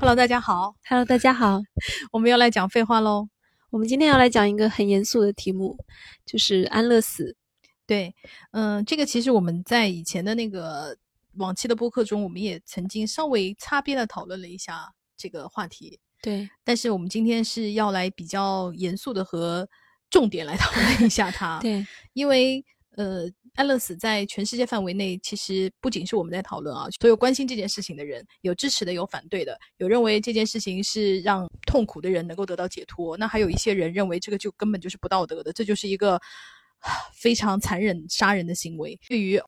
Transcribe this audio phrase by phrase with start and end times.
[0.00, 0.76] Hello，大家好。
[0.88, 1.60] Hello，大家好，
[2.12, 3.28] 我们要来讲废话喽。
[3.70, 5.76] 我们今天要来讲一个很严肃的题目，
[6.24, 7.36] 就是安乐死。
[7.84, 8.14] 对，
[8.52, 10.96] 嗯、这个其实我们在以前的那个
[11.34, 15.98] 往期的播客中，我们也曾经稍微擦边的讨论了一下这个话题。
[16.22, 19.68] 对，但是我们今天是要来比较严肃的和
[20.10, 21.58] 重点来讨论一下它。
[21.60, 23.28] 对，因为呃，
[23.58, 36.20] 安乐死在全世界范围内，其实不仅是我们在讨论啊，所有关心这件事情的人，有支持的，有反对的，有认为这件事情是让痛苦的人能够得到解脱，那还有一些人认为这个就根本就是不道德的，这就是一个
[37.12, 38.96] 非常残忍杀人的行为。
[39.08, 39.42] 对于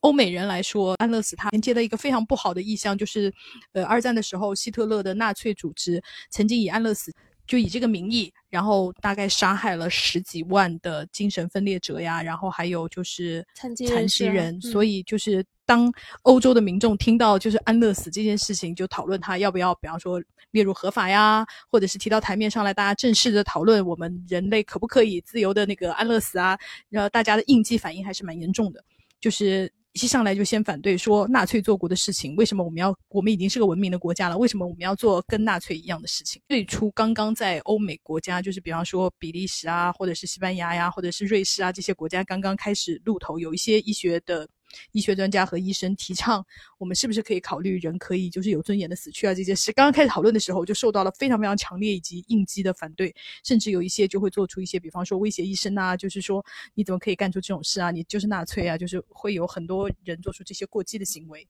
[0.00, 3.32] 欧美人来说，安乐死它连接了一个非常不好的意象，就是，
[3.74, 6.02] 呃，二战的时候，希特勒的纳粹组织
[6.32, 7.12] 曾经以安乐死
[7.50, 13.74] 就以这个名义，然后大概杀害了十几万的精神分裂者呀，然后还有就是残
[14.06, 15.92] 疾人所以就是当
[16.22, 26.56] 欧洲的民众听到就是安乐死这件事情，就讨论他要不要，比方说列入合法呀，或者是提到台面上来，大家正式的讨论我们人类可不可以自由的那个安乐死啊，
[26.88, 28.84] 然后大家的应激反应还是蛮严重的，
[29.20, 29.72] 就是。
[29.92, 32.96] 一上来就先反对说纳粹做过的事情，为什么我们要？
[33.08, 36.40] 我们已经是个文明的国家了，为什么我们要做跟纳粹一样的事情？
[36.48, 44.48] 最初刚刚在欧美国家，就是比方说比利时啊，或者是西班牙呀，或者是瑞士啊这些国家刚刚开始露头，有一些医学的
[44.92, 46.44] 医学专家和医生提倡，
[46.78, 49.72] 我们是不是可以考虑人可以就是有尊严的死去啊这件事？
[49.72, 57.90] 刚刚开始讨论的时候，就受到了非常非常强烈以及应激的反对，甚至有一些就会做出一些，比方说威胁医生啊，就是说你怎么可以干出这种事啊？
[57.90, 61.46] 你就是纳粹啊，就是会有很多人做出这些过激的行为。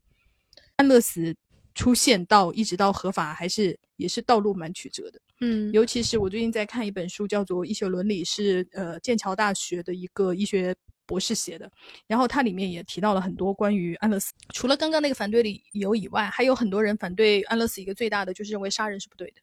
[0.77, 1.37] 安乐死
[1.75, 5.21] 出现到一直到合法，还是也是道路蛮曲折的。
[5.43, 10.75] 嗯，尤其是我最近在看一本书，叫做《医学伦理》，是呃剑桥大学的一个医学
[11.11, 11.69] 博士写的。
[12.07, 17.81] 然后它里面也提到了很多关于安乐死，除了刚刚那个反对理由以外，还有很多人反对安乐死。
[17.83, 19.41] 一个最大的就是认为杀人是不对的，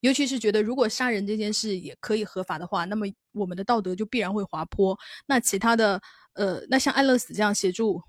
[0.00, 4.98] 尤其是觉得如果杀人这件事也可以合法的话，那么我们的道德就必然会滑坡。
[5.26, 6.00] 那其他的
[6.32, 8.00] 呃，那像安乐死这样协助。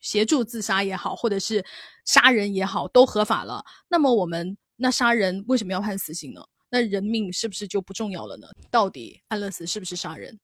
[0.00, 1.64] 协助自杀也好，或者是
[2.04, 3.64] 杀人也好，都合法了。
[3.88, 6.42] 那么我们那杀人为什么要判死刑呢？
[6.68, 8.46] 那人命是不是就不重要了呢？
[8.70, 10.38] 到底安乐死是不是杀人？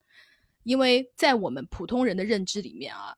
[0.70, 3.12] 因为在我们普通人的认知里面啊，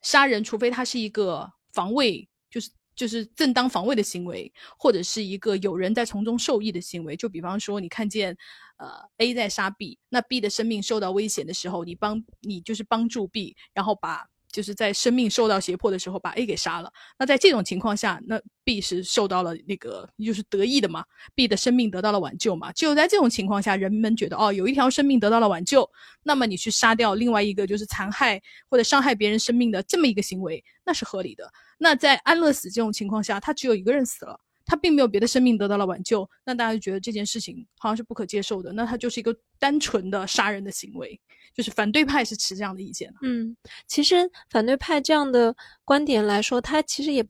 [0.00, 7.14] 杀人除非他是一个防卫，就是就是正当防卫的行为，或者是一个有人在从中受益的行为。
[7.14, 8.34] 就比方说，你看见
[8.78, 14.26] 呃 A 在杀 B，那 B 的生命受到危险的时候，你帮你就是帮助 B，然后把。
[14.58, 16.92] 就是在生命受到胁迫的时候，把 A 给杀了。
[17.16, 22.72] 那在这种情况下，那 B 是受到了那个就是得益的嘛，B 的生命得到了挽救嘛。
[22.72, 25.88] 只有在这种情况下，人们觉得哦，有一条生命得到了挽救，
[26.24, 31.48] 那么你去杀掉另外一个就是残害或者伤害别人生命的这么一个行为，那是合理的。
[31.78, 34.40] 那在安乐死这种情况下，他只有一个人死了。
[34.68, 41.18] 他并没有别的生命得到了挽救，那大家就觉得这件事情好像是不可接受的，那他就是一个单纯的杀人的行为，
[41.54, 43.14] 就是反对派是持这样的意见的。
[43.22, 43.56] 嗯，
[43.86, 45.56] 其实反对派这样的
[45.86, 47.26] 观点来说，他其实也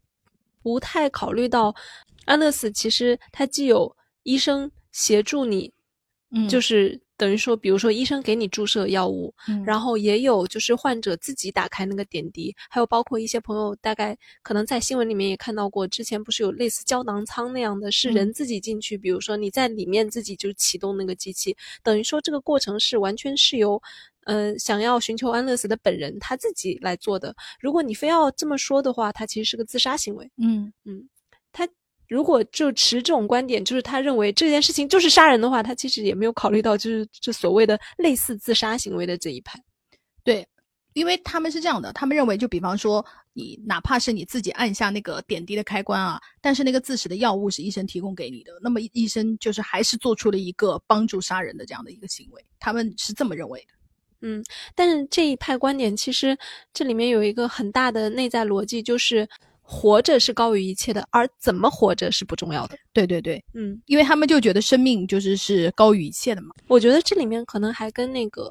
[0.61, 1.73] 不太考虑到
[2.25, 5.73] 安乐死，其实它既有医生协助你，
[6.33, 23.83] 嗯就是等于说，比如说医生给你注射药物，嗯然后也有就是患者自己打开那个点滴，还有包括一些朋友大概可能在新闻里面也看到过，之前不是有类似胶囊舱那样的，是嗯人自己进去，比如说你在里面自己就启动那个机器，等于说这个过程是完全是由。
[24.25, 27.35] 呃，想要寻求安乐死的本人他自己来做的。
[27.59, 30.31] 如果你非要这么说的话，他其实是个自杀行为。
[30.37, 31.09] 嗯嗯
[31.51, 31.67] 他
[32.09, 39.63] 如果就持这种观点，就是他认为这件事情就是杀人的话，他其实也没有考虑到就是这所谓的类似自杀行为的这一派。
[40.25, 40.47] 对，
[40.95, 43.05] 因为他们是这样的，他们认为，就比方说，
[43.35, 53.67] 你哪怕是你自己按下那个点滴的开关啊，但是那个自食的药物是医生提供给你的，那么医生就是还是做出了一个帮助杀人的这样的一个行为，他们是这么认为的。
[54.21, 54.43] 嗯，
[54.75, 56.37] 但是这一派观点其实
[56.73, 59.29] 这里面有一个很大的内在逻辑，就是
[59.71, 62.79] 活着是高于一切的，而怎么活着是不重要的。
[62.91, 66.55] 对对对，嗯，因为他们就觉得生命就是是高于一切的嘛。
[66.69, 68.51] 我觉得这里面可能还跟那个，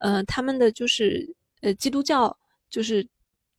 [0.00, 2.36] 呃，他们的就是呃基督教
[2.68, 3.06] 就是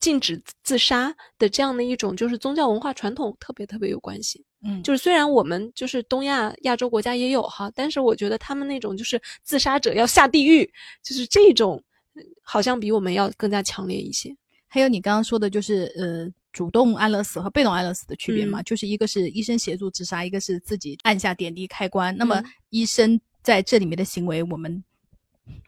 [0.01, 4.43] 禁止自杀的这样的一种就是宗教文化传统特别特别有关系。
[4.65, 10.69] 嗯就是虽然我们就是东亚亚洲国家也有哈，但是我觉得他们那种就是自杀者要下地狱，
[11.01, 11.81] 就是这种
[12.15, 14.35] 呃好像比我们要更加强烈一些。
[14.69, 16.27] 还有你刚刚说的，就是呃，
[16.57, 22.17] 主动安乐死和被动安乐死的区别嘛，嗯就是一个是医生协助自杀，一个是自己按下点滴开关。
[22.17, 24.83] 那么嗯医生在这里面的行为，我们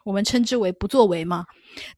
[0.04, 1.46] 我们称之为不作为嘛。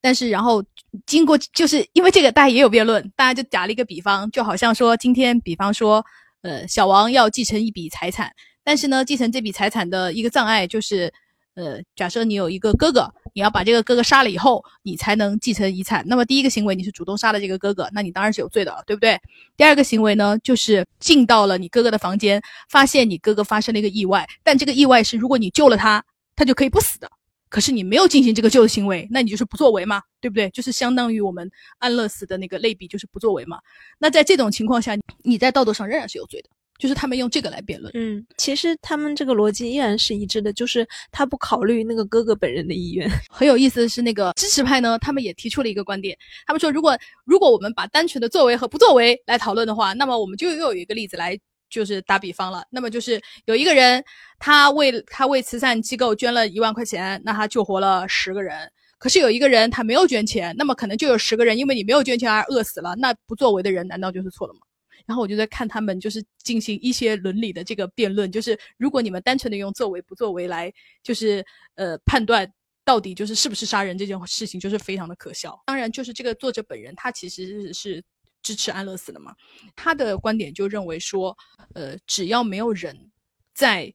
[0.02, 0.62] 但是然后
[1.06, 6.04] 经过，就是因为这个大家也有辩论，大家就打了一个比方，就好像说今天，比方说
[6.42, 8.30] 呃，小王要继承一笔财产，
[8.62, 11.10] 但是呢，继承这笔财产的一个障碍就是，
[11.54, 16.02] 呃，假设你有一个哥哥，你要把这个哥哥杀了以后，你才能继承遗产。
[16.06, 19.20] 那么第一个行为你是主动杀了这个哥哥，那你当然是有罪的，对不对？
[19.56, 22.40] 第二个行为呢，就是进到了你哥哥的房间，
[22.70, 26.02] 发现你哥哥发生了一个意外，但这个意外是如果你救了他，
[26.34, 27.10] 他就可以不死的。
[27.50, 30.48] 可是你没有进行这个救的行为，那你就是不作为嘛，对不对？
[30.50, 33.58] 就是相当于我们安乐死的那个类比，就是不作为嘛。
[33.98, 36.48] 那在这种情况下，你在道德上仍然是有罪的。
[36.82, 37.92] 就是他们用这个来辩论。
[37.94, 43.08] 嗯，其实他们这个逻辑依然是一致的，就是他不考虑那个哥哥本人的意愿。
[43.30, 51.38] 很有意思的是，那个支持派呢，他们也提出了一个观点，他们说，如果如果我们把单纯的作为和不作为来讨论的话，那么我们就又有一个例子来。
[51.70, 54.04] 就是打比方了，那么就是有一个人，
[54.38, 58.70] 他为他为慈善机构捐了一万块钱，那他救活了十个人。
[58.98, 62.94] 可是有一个人他没有捐钱，那么可能就有十个人因为你没有捐钱而饿死了。
[62.96, 64.60] 那不作为的人难道就是错了吗？
[65.06, 70.72] 然后我就在看他们就是进行一些伦理的这个辩论，就是如果你们单纯的用作为不作为来
[71.02, 71.44] 就是
[71.74, 72.50] 呃判断
[72.84, 75.60] 到底就是是不是杀人这件事情，就是非常的可笑。
[75.66, 78.02] 当然，就是这个作者本人他其实是。
[78.44, 79.36] 支持安乐死的嘛？
[79.76, 81.38] 他的观点就认为说，
[81.76, 83.12] 呃，只要没有人
[83.54, 83.94] 在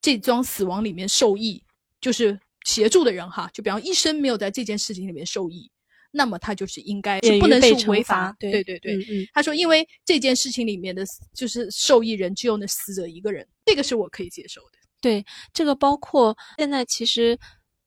[0.00, 1.62] 这桩死亡里面受益，
[2.00, 5.70] 就是协助的人哈，就比方医生没有在这件事情里面受益，
[6.14, 8.34] 那么他就是应该是不能是违法。
[8.38, 8.96] 对对对，
[9.34, 14.78] 他说，因为这件事情里面的就是受益人只有那死者一个人，这个是我可以接受的。
[15.00, 17.38] 对，这个包括现在其实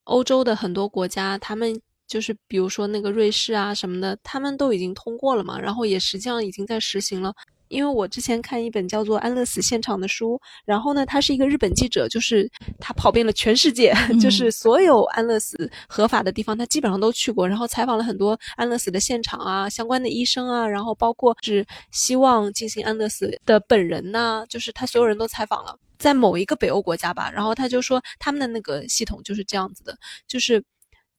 [0.04, 1.80] 欧洲的很多国家，他们。
[2.08, 7.34] 就是比如说那个瑞士啊什么的，他们都已经通过了嘛，然后也实际上已经在实行了。
[7.68, 30.64] 因为我之前看一本叫做《安乐死现场》的书，然后呢，他是一个日本记者，就是他跑遍了全世界， 就是所有安乐死合法的地方，他基本上都去过，然后采访了很多安乐死的现场啊，相关的医生啊，然后包括是希望进行安乐死的本人呐，就是他所有人都采访了，在某一个北欧国家吧，然后他就说他们的那个系统就是这样子的，就是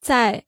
[0.00, 0.44] 在。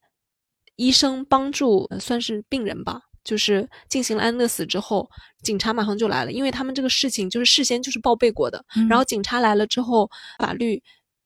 [0.76, 5.08] 医生帮助算是病人吧，就是进行了安乐死之后，
[5.42, 8.64] 警察马上就来了，因为他们这个事情就是事先就是报备过的。
[8.88, 10.82] 然后警察来了之后，法律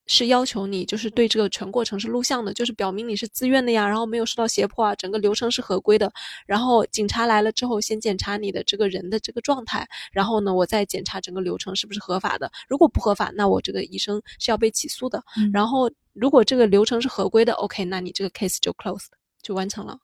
[0.06, 6.12] 是要求你就是对这个全过程是录像的，就是表明你是自愿的呀，然后没有受到胁迫啊，整个流程是合规的。
[6.46, 12.50] 然后警察来了之后，先检查你的这个人的这个状态，然后呢，我再检查整个流程是不是合法的。
[12.68, 15.22] 如果不合法，那我这个医生是要被起诉的。
[15.52, 19.06] 然后如果这个流程是合规的，OK，那你这个 case 就 closed。
[19.42, 19.96] 就完成了，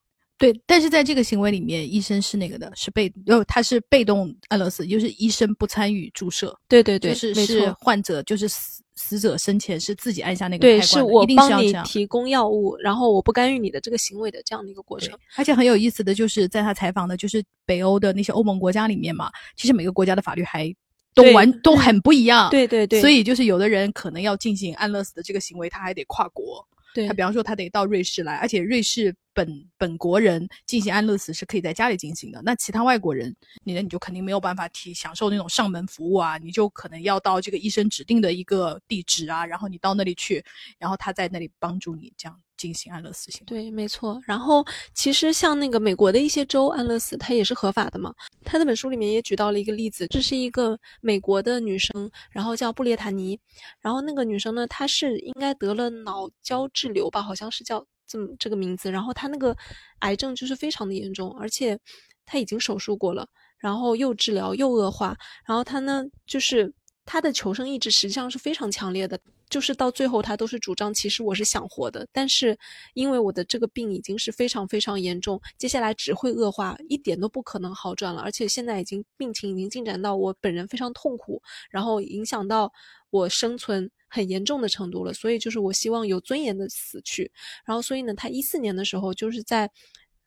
[0.42, 15.16] 对，但是在这个行为里面，医生是那个的，是被，哦，他是被动安乐死，就是医生不参与注射，对对对，就是是患者，就是死死者生前是自己按下那个对，是我帮你提供药物，然后我不干预你的这个行为的这样的一个过程。
[15.36, 20.74] 而且很有意思的就是，在他采访的，就是北欧的那些欧盟国家里面嘛，其实每个国家的法律还
[21.14, 26.66] 都完都很不一样，对对对，所以就是有的人可能要进行安乐死的这个行为，他还得跨国。
[26.94, 32.40] 对他，比方说他得到瑞士来，而且瑞士本本国人进行安乐死是可以在家里进行的。
[32.44, 33.34] 那其他外国人，
[33.64, 40.44] 你呢你就肯定没有办法提享受那种上门服务啊，你就可能要到这个医生指定的一个地址啊，然后你到那里去，
[40.78, 42.40] 然后他在那里帮助你这样。
[42.62, 44.20] 进行安乐死行对，没错。
[44.24, 44.64] 然后
[44.94, 48.14] 其实像那个美国的一些州安乐死，它也是合法的嘛。
[48.44, 53.36] 他那本书里面也举到了一个例子，这是一个美国的女生，然后叫布列塔尼。
[53.80, 58.92] 然后那个女生呢，她是应该得了脑胶质瘤吧，好像是叫这么这个名字。
[58.92, 59.56] 然后她那个
[59.98, 61.76] 癌症就是非常的严重，而且
[62.24, 63.26] 她已经手术过了，
[63.58, 65.16] 然后又治疗又恶化。
[65.44, 66.72] 然后她呢，就是
[67.04, 69.18] 她的求生意志实际上是非常强烈的。
[69.52, 72.58] 就是到最后，他都是主张，其实我是想活的，但是
[72.94, 82.72] 因为我的这个病已经是非常非常严重，接下来只会恶化，一点都不可能好转了，而且现在已经病情已经进展到我本人非常痛苦，然后影响到
[83.10, 87.30] 我生存很严重的程度了，所以就是我希望有尊严的死去，
[87.66, 89.70] 然后所以呢，他一四年的时候就是在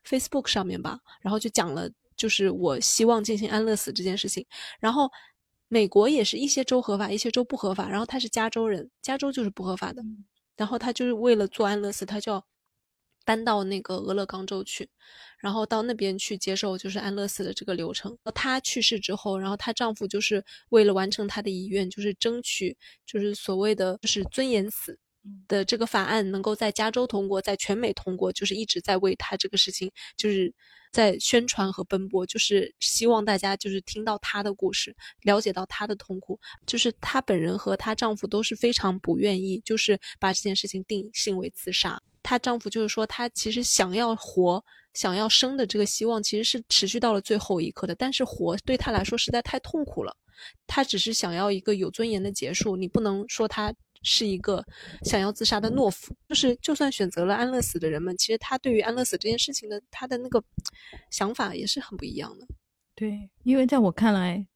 [0.04, 4.46] Facebook 上面吧，然后就讲了，就是我希望进行安乐死这件事情，
[4.78, 5.10] 然后。
[5.68, 7.88] 美国也是一些州合法，一些州不合法。
[7.88, 10.02] 然后他是加州人，加州就是不合法的。
[10.56, 12.46] 然后他就是为了做安乐死，他就要
[13.24, 14.88] 搬到那个俄勒冈州去，
[15.38, 18.16] 然后到那边去接受就是安乐死的这个流程。
[18.34, 24.98] 她去世之后，然后她丈夫就是为了完成她的遗愿，就是争取就是所谓的就是尊严死
[25.48, 30.54] 的这个法案能够在加州通过，在全美通过，就是一直在为他这个事情就是。
[30.92, 36.40] 在宣传和奔波，就是希望大家就是听到她的故事，了解到她的痛苦。
[36.64, 42.00] 就是她本人和她丈夫都是非常不愿意，就是把这件事情定性为自杀。
[42.22, 44.64] 她丈夫就是说，她其实想要活、
[44.94, 47.94] 想要生的这个希望，其实是持续到了最后一刻的。
[47.94, 50.16] 但是活对她来说实在太痛苦了，
[50.66, 53.74] 她只是想要一个有尊严的结束，你不能说她
[54.06, 54.64] 是一个
[55.02, 56.14] 想要自杀的懦夫。
[56.28, 60.42] 就是就算选择了安乐死的人们，其实他对于安乐死这件事情的他的那个
[61.10, 62.46] 想法也是很不一样的。
[62.94, 64.46] 对，因为在我看来，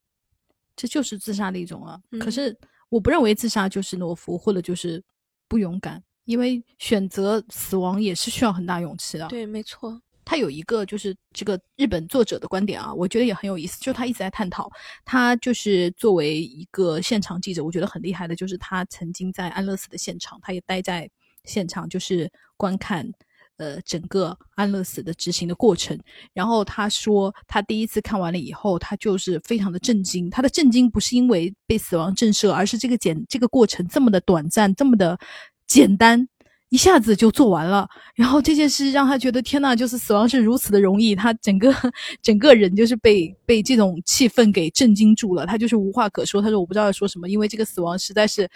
[0.77, 2.01] 这就是自杀的一种啊。
[2.21, 2.57] 可嗯是
[2.89, 5.03] 我不认为自杀就是懦夫，或者就是
[5.47, 9.29] 不勇敢，因为选择死亡也是需要很大勇气的。
[9.29, 10.01] 对，没错。
[10.31, 14.71] 他有一个就是这个日本作者的观点啊，我觉得也很有意思，就他一直在探讨，
[15.05, 21.11] 他就是作为一个现场记者，我觉得很厉害的，就是他曾经在安乐死的现场，他也待在
[21.47, 23.11] 现场，就是观看。
[23.57, 25.99] 呃，整个安乐死的执行的过程，
[26.33, 30.31] 然后他说，他第一次看完了以后，他就是非常的震惊。
[30.31, 35.19] 他的震惊不是因为被死亡震慑，而是这个简这个过程这么的短暂，这么的
[35.67, 36.27] 简单，
[36.71, 37.87] 一下子就做完了。
[38.15, 41.75] 然后这件事让他觉得天呐，就是死亡是如此的容易，他整个
[42.23, 46.41] 整个人就是被被这种气氛给震惊住了，他就是无话可说。
[46.41, 48.49] 他说我不知道要说什么，因为这个死亡实在是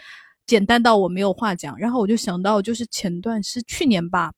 [0.46, 1.76] 简单到我没有话讲。
[1.78, 4.32] 然后我就想到，就是前段是去年吧，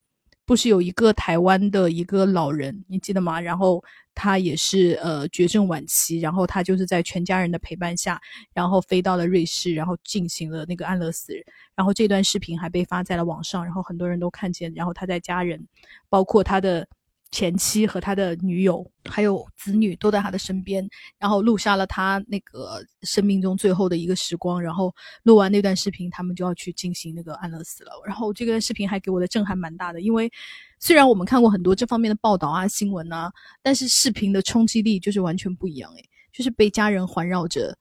[0.46, 3.40] 不是有一个台湾的一个老人，你记得吗？
[3.40, 3.82] 然后
[4.14, 8.20] 他也是呃绝症晚期，然后他就是在全家人的陪伴下，
[8.54, 11.34] 然后飞到了瑞士，然后进行了那个安乐死。
[11.74, 14.72] 然后这段视频还被发在了网上，然后很多人都看见。
[14.74, 15.66] 然后他在家人，
[16.08, 16.86] 包括他的
[17.30, 24.62] 前妻和他的女友，还有子女都在他的身边，然后录下了他那个生命中最后的一个时光。
[24.62, 27.90] 然后录完那段视频，他们就要去进行那个安乐死了。
[28.06, 30.30] 然后这个视频还给我的震撼蛮大的，因为
[30.78, 37.76] 虽然我们看过很多这方面的报道啊、新闻啊，但是视频的冲击力就是完全不一样诶，就是被家人环绕着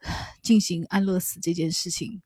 [0.40, 2.22] 进行安乐死这件事情。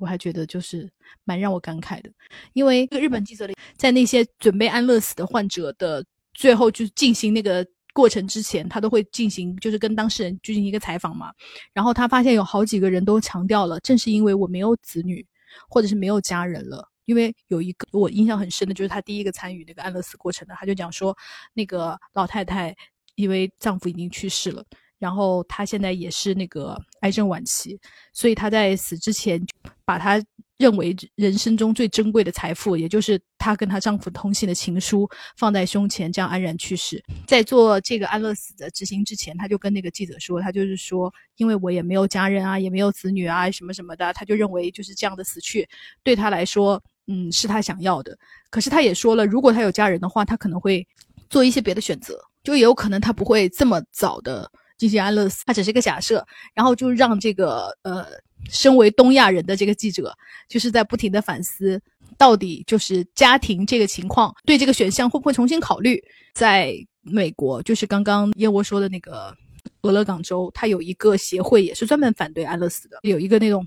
[0.00, 0.90] 我还觉得就是
[1.24, 2.10] 蛮让我感慨的，
[2.54, 6.04] 因为日本记者里在那些准备安乐死的患者的
[6.34, 11.32] 最后就是进行那个过程之前，他都会进行就是跟当事人进行一个采访嘛。
[11.74, 15.26] 然后他发现有好几个人都强调了，正是因为我没有子女
[15.68, 16.88] 或者是没有家人了。
[17.06, 21.16] 因为有一个我印象很深的，就是他第一个参与那个安乐死过程的，他就讲说，
[21.54, 22.72] 那个老太太
[23.16, 24.64] 因为丈夫已经去世了。
[25.00, 27.76] 然后她现在也是那个癌症晚期，
[28.12, 29.44] 所以她在死之前，
[29.84, 30.22] 把她
[30.58, 37.02] 认为人生中最珍贵的财富，也就是她跟她丈夫通信的情书，放在胸前，这样安然去世。
[37.26, 45.66] 在做这个安乐死的执行之前，她就跟那个记者说，她就是说，因为我也没有家人啊，也没有子女啊，什么什么的，她就认为就是这样的死去，
[46.02, 48.14] 对她来说，嗯，是她想要的。
[48.50, 50.86] 可是她也说了，如果她有家人的话，她可能会
[51.30, 54.50] 做一些别的选择，就也有可能她不会这么早的。
[54.80, 58.06] 进行安乐死，它只是一个假设，然后就让这个呃，
[58.48, 60.16] 身为东亚人的这个记者，
[60.48, 61.78] 就是在不停的反思，
[62.16, 66.02] 到底就是家庭这个情况，对这个选项会不会重新考虑？
[66.32, 69.36] 在美国，就是刚刚燕窝说的那个
[69.82, 73.66] 俄勒冈州，它有一个协会，也是专门反对安乐死的，有一个那种。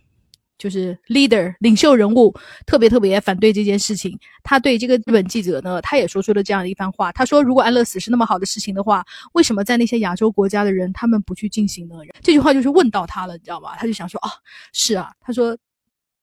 [0.63, 2.33] 就是 leader 领袖人物
[2.65, 4.17] 特别特别反对这件事情。
[4.43, 7.11] 他对这个日本记者呢，他也说出了这样的一番话。
[7.11, 9.03] 他说：“如果安乐死是那么好的事情的话，
[9.33, 13.75] 为什么在那些亚洲国家的人他们不去进行呢？”这句话就是问到他了，你知道吗？
[13.75, 14.29] 他就想说：“啊，
[14.71, 15.57] 是啊。”他说：“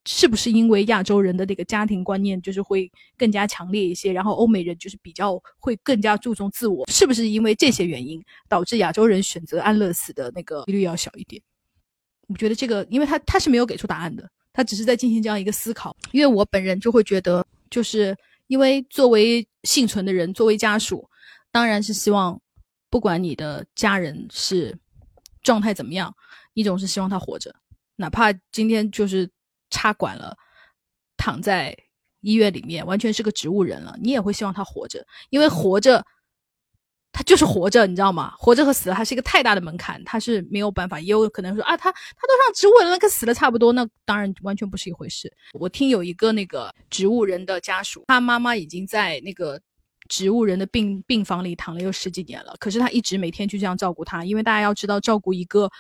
[0.09, 6.89] 是不是因为亚洲人的那个家庭观念就是会更加强烈一些，然后欧美人就是比较会更加注重自我？
[6.91, 11.43] 是不是因为这些原因导致亚洲人选择安乐死的那个几率要小一点？”
[12.31, 15.97] 我觉得这个，因为他他是没有给出答案的，他只是在进行这样一个思考。
[16.13, 21.05] 因为我本人就会觉得，就是因为作为幸存的人，作为家属，
[21.51, 22.41] 当然是希望，
[22.89, 24.79] 不管你的家人是
[25.43, 26.15] 状态怎么样，
[26.55, 27.53] 一种是希望他活着，
[27.97, 29.29] 哪怕今天就是
[29.71, 30.37] 插管了，
[31.17, 31.77] 躺在
[32.21, 36.07] 医院里面，完全是个植物人了，你也会希望他活着，因为活着。
[37.13, 38.33] 他就是活着，你知道吗？
[38.39, 41.01] 活着和死了还是一个太大的门槛，他是没有办法。
[41.01, 45.33] 也有可能说啊，他他都上植物人了，跟死了差不多，那当然完全不是一回事。
[45.53, 49.61] 我听有一个那个植物人的家属，他妈妈已经在那个
[50.09, 55.71] 植物人的病病房里躺了有十几年了，可是他一直每天就这样照顾他，因为大家要知道，照顾一个。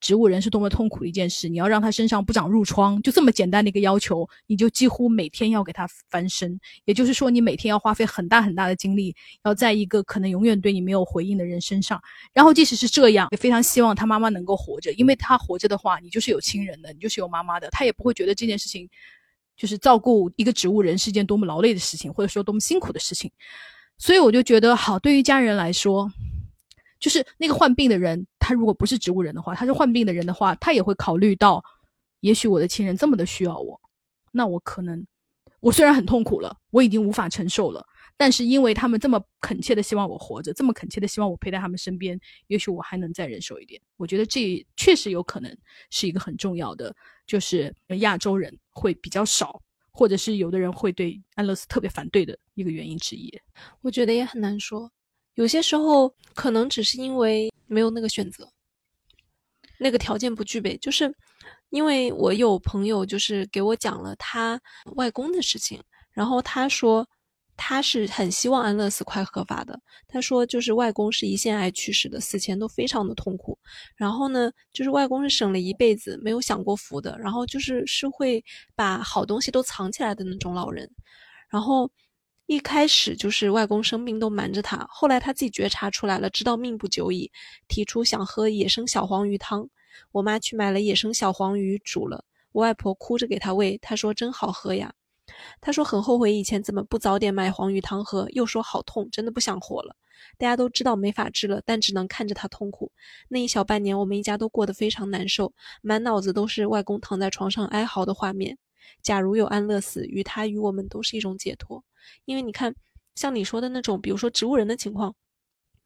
[0.00, 1.46] 植物人是多么痛苦的一件事！
[1.46, 6.58] 你要让他身上不长褥疮，就这么简单的一个要求，你就几乎每天要给他翻身。
[6.86, 9.14] 也就是说，你每天要花费很大很大的精力，
[9.44, 12.00] 要在一个可能永远对你没有回应的人身上。
[12.32, 18.88] 然后，即使是这样，也非常希望他妈妈能够活着，因为他活着的话，你就是有亲人的，你就是有妈妈的，他也不会觉得这件事情
[19.54, 23.30] 就是照顾一个植物人是件多么劳累的事情，或者说多么辛苦的事情。
[23.98, 26.10] 所以，我就觉得好，对于家人来说。
[27.00, 31.64] 就是那个患病的人，他如果不是植物人的话，他是患病的人的话，他也会考虑到，
[32.20, 33.80] 也许我的亲人这么的需要我，
[34.30, 35.04] 那我可能，
[35.60, 37.84] 我虽然很痛苦了，我已经无法承受了，
[38.16, 43.80] 但是因为他们这么恳切的希望我活着，这么恳切的希望我陪在他们身边，也许我还能再忍受一点。
[43.96, 45.56] 我觉得这确实有可能
[45.90, 46.94] 是一个很重要的，
[47.26, 53.32] 就是亚洲人会比较少，或者是有的人会对安乐死特别反对的一个原因之一。
[53.80, 54.90] 我觉得也很难说，
[55.40, 58.46] 有些时候可能只是因为没有那个选择，
[59.78, 61.12] 那个条件不具备，就是。
[61.70, 64.60] 因为我有朋友就是给我讲了他
[64.96, 65.80] 外公的事情，
[66.10, 67.08] 然后他说
[67.56, 69.80] 他是很希望安乐死快合法的。
[70.08, 73.56] 他说就是外公是胰腺癌去世的，死前都非常的痛苦。
[73.94, 78.44] 然后呢，就是外公是省了一辈子没有享过福的，然后就是是会
[78.74, 80.90] 把好东西都藏起来的那种老人。
[81.48, 81.88] 然后
[82.50, 87.30] 一开始就是外公生病都瞒着他，后来他自己觉察出来了，知道命不久矣，
[87.68, 89.70] 提出想喝野生小黄鱼汤。
[90.10, 94.92] 我妈去买了野生小黄鱼煮了，我外婆哭着给他喂，她说真好喝呀。
[95.60, 99.94] 她说很后悔以前怎么不早点买黄鱼汤喝，又说好痛，真的不想活了。
[100.36, 102.90] 大家都知道没法治了，但只能看着他痛苦。
[103.28, 105.52] 那一小半年，我们一家都过得非常难受，
[105.82, 108.58] 满脑子都是外公躺在床上哀嚎的画面。
[109.04, 111.84] 假如有安乐死，与他与我们都是一种解脱。
[112.24, 112.74] 因为你看，
[113.14, 115.14] 像你说的那种，比如说植物人的情况，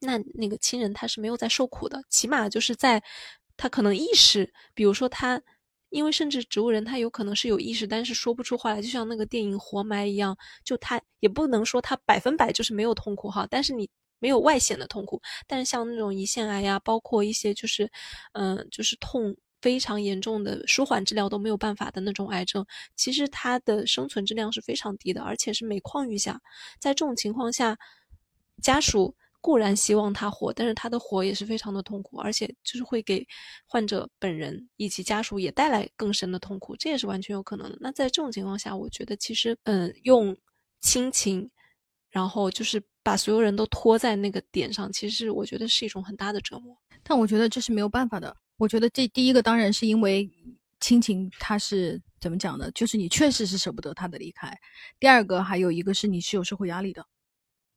[0.00, 3.02] 那那个亲人他是没有在受苦的，起码就是在。
[3.56, 5.40] 他可能意识，比如说他，
[5.90, 17.88] 因为甚至植物人他有可能是有意识，但是说不出话来，就像那个电影《活埋》一样，就他也不能说他百分百就是没有痛苦哈，但是你没有外显的痛苦，但是像那种胰腺癌呀，包括一些就是，
[18.32, 26.40] 嗯，就是痛非常严重的，舒缓治疗都没有办法的那种癌症，其实它的生存质量是非常低的，而且是每况愈下，
[26.78, 27.78] 在这种情况下，
[28.62, 29.14] 家属。
[29.46, 33.26] 固然希望他活，但是他的活也是非常的痛苦，而且就是会给
[33.66, 37.76] 患者本人以及家属也带来更深的痛苦，这也是完全有可能的。
[37.78, 40.34] 那在这种情况下，我觉得其实，嗯，用
[40.80, 41.50] 亲情，
[42.08, 46.74] 然后就是把所有人都拖在那个点上，其实我觉得是一种很大的折磨。
[47.02, 48.34] 但我觉得这是没有办法的。
[48.56, 50.30] 我觉得这第一个当然是因为
[50.80, 52.70] 亲情，他是怎么讲的？
[52.72, 54.56] 就是你确实是舍不得他的离开。
[55.00, 57.04] 第二个还有一个是你是有社会压力的。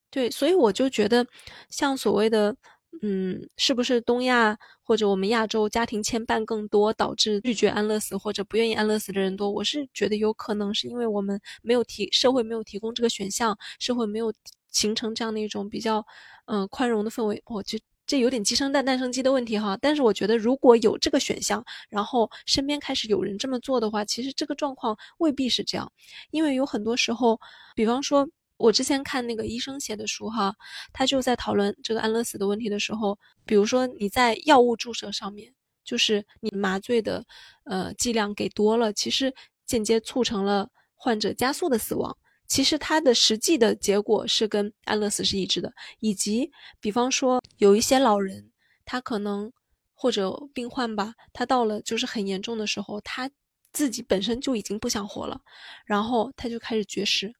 [0.09, 1.25] 对，所以我就觉得，
[1.69, 2.55] 像所谓的，
[3.01, 9.51] 嗯，是不是东亚或者我们亚洲家庭牵绊更多，导致拒绝安乐死或者不愿意安乐死的人多？
[9.51, 14.33] 我是觉得有可能是因为我们没有提社会没有提供这个选项，社会没有
[14.71, 16.05] 形成这样的一种比较，
[16.45, 17.41] 嗯，宽容的氛围。
[17.45, 19.77] 我觉这有点鸡生蛋蛋生鸡的问题哈。
[19.79, 25.91] 但是我觉得如果有这个选项，然后身边开始有人这么做的话，其实这个状况未必是这样，
[26.31, 27.39] 因为有很多时候，
[27.75, 28.27] 比方说。
[28.59, 30.51] 我之前看那个医生写的书哈，
[30.91, 33.15] 他就在讨论这个安乐死的问题的时候，
[33.45, 35.53] 比如说你在药物注射上面，
[35.85, 37.23] 就是你麻醉的
[37.65, 39.31] 呃剂量给多了，其实
[39.67, 42.17] 间接促成了患者加速的死亡。
[42.47, 45.71] 其实它的实际的结果是跟安乐死是一致的。
[45.99, 48.51] 以及比方说有一些老人，
[48.85, 49.51] 他可能
[49.93, 53.29] 或者病患吧，他到了就是很严重的时候，他
[53.73, 55.41] 自己本身就已经不想活了，
[55.85, 57.33] 然后他就开始绝食。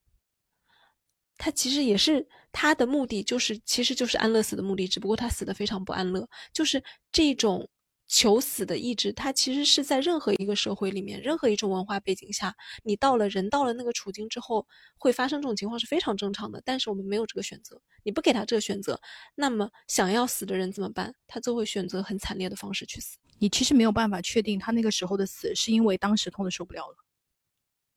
[1.38, 6.28] 他其实也是他的目的，就是其实就是安乐死的目的，只不过他死的非常不安乐。
[6.52, 7.70] 就是这种
[8.08, 14.66] 求死的意志，他其实是在任何一个社会里面，任何一种文化背景下，你到了人到了那个处境之后，
[14.98, 16.62] 会发生这种情况是非常正常的。
[16.64, 19.00] 但是我们没有这个选择，你不给他这个选择，
[19.36, 21.14] 那么想要死的人怎么办？
[21.28, 23.18] 他就会选择很惨烈的方式去死。
[23.40, 26.96] 你其实没有办法确定他那个时候的死是因为当时痛的受不了了。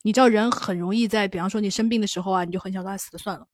[0.02, 3.46] 你知道人很容易在，比方说你生病的时候啊，你就很想让他死了算了，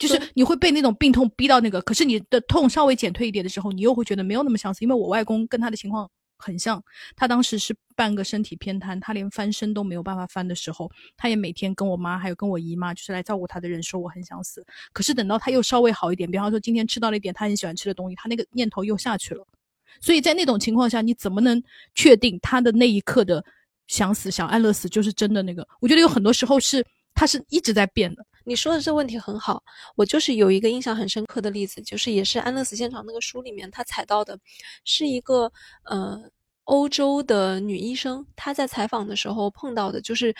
[0.00, 1.80] 就是你会被那种病痛逼到那个。
[1.82, 4.82] 可是你的痛稍微减退一点的时候，你又会觉得没有那么想死。
[4.82, 6.82] 因为我外公跟他的情况很像，
[7.14, 14.64] 他当时是半个身体偏瘫，他连翻身都没有办法翻的时候，他也每天跟我妈还有跟我姨妈，就是来照顾他的人说我很想死。
[14.92, 19.46] 可是等到他又稍微好一点，比方说今天吃到了一点他很喜欢吃的东西，他那个念头又下去了。
[20.00, 21.62] 所以在那种情况下，你怎么能
[21.94, 23.44] 确定他的那一刻的？
[23.86, 26.86] 想死想安乐死就是真的那个，我觉得有很多时候是
[27.20, 28.24] 他是一直在变的。
[28.46, 29.62] 你说的这问题很好，
[29.94, 34.38] 我就是有一个印象很深刻的例子，就是也是安乐死现场那个书里面他采到的，
[34.86, 35.52] 是一个
[35.84, 36.18] 呃
[36.64, 40.34] 欧洲的女医生，她在采访的时候碰到的，就是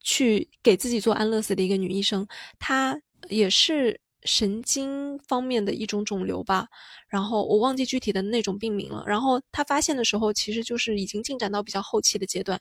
[0.00, 2.26] 去给自己做安乐死的一个女医生，
[2.58, 4.00] 她也是。
[4.26, 6.66] 神经方面的一种肿瘤吧，
[7.08, 9.04] 然后我忘记具体的那种病名了。
[9.06, 12.58] 然后她发现的时候，其实就是已经进展到比较后期的阶段。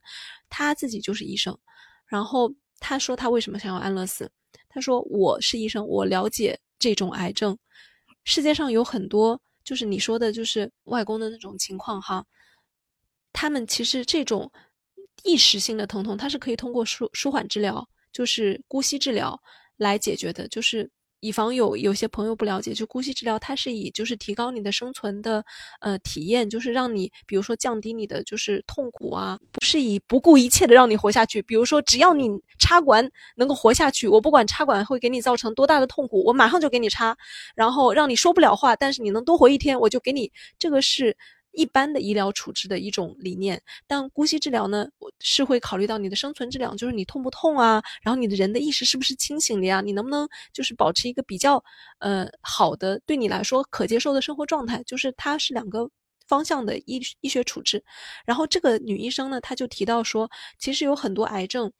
[0.49, 1.57] 她自己就是医生，
[2.05, 2.53] 然后
[2.85, 4.29] 他说他为什么想要安乐死？
[4.67, 7.57] 他说我是医生，我了解这种癌症。
[8.25, 12.25] 世界上有很多，就是你说的，就是外公的那种情况哈。
[13.31, 14.51] 他们其实这种
[15.23, 19.41] 一时性的疼痛，它是可以通过舒舒缓治疗，就是姑息治疗
[19.77, 20.91] 来解决的，就是。
[21.23, 25.45] 以防有有些朋友不了解，就姑息治疗，它是以就是提高你的生存的
[25.79, 31.41] 呃体验，就是让你比如说降低你的就是痛苦啊，不是以不顾一切的让你活下去。
[31.41, 37.15] 比如说只要你插管能够活下去，我不管插管会给你造成多大的痛苦，我马上就给你插，
[37.55, 40.29] 然后让你说不了话，但是你能多活一天，我就给你。
[40.59, 41.15] 这个是。
[41.53, 44.87] 一般的医疗处置的一种理念，但姑息治疗呢，
[45.19, 51.63] 是会考虑到你的生存质量，就是你痛不痛啊，然后你的人的意识是不是清醒的呀，你能不能就是保持一个比较
[51.99, 55.89] 呃好的对你来说可接受的生活状态，就是它是两个
[56.27, 57.83] 方向的医医学处置。
[58.25, 61.71] 然后这个女医生呢，她就提到说，其实有很多癌症，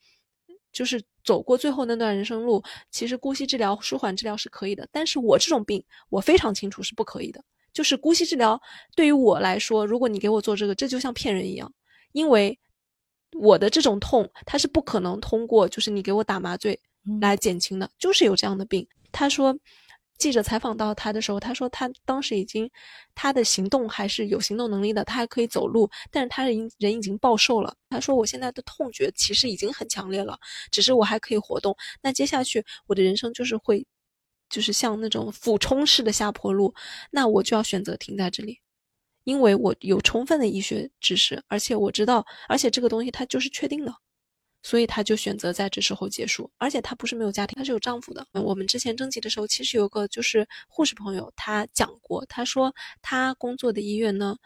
[0.71, 7.43] 就是走过最后那段人生路，其实姑息治疗、舒缓治疗是可以的，但是我这种病，我非常清楚是不可以的。
[7.73, 8.61] 就是姑息治疗，
[8.95, 11.73] 对于我来说，如果你给我做这个，这就像骗人一样，
[12.11, 12.57] 因为
[13.39, 16.79] 我的这种痛，它是不可能通过就是你给我打麻醉
[17.19, 18.87] 来减轻的，就是有这样的病。
[19.11, 19.57] 他说，
[20.19, 22.69] 记者采访到他的时候，他说他当时已经
[23.15, 27.75] 他的行动还是有行动能力的，他还可以走路，但是他人人已经暴瘦了。
[27.89, 30.37] 他说我现在的痛觉其实已经很强烈了，
[30.71, 31.75] 只是我还可以活动。
[32.03, 33.85] 那接下去我的人生就是会。
[34.53, 36.75] 就是像那种俯冲式的下坡路，
[37.09, 38.59] 那我就要选择停在这里，
[39.23, 43.91] 因为我有充分的医学知识，而且我知道，而且这个东西它就是确定的，
[44.61, 46.51] 所以他就选择在这时候结束。
[46.59, 48.27] 而且他不是没有家庭，他是有丈夫的。
[48.33, 54.37] 我们之前征集的时候，其实有个就是护士朋友，他讲过，他说他工作的医院呢。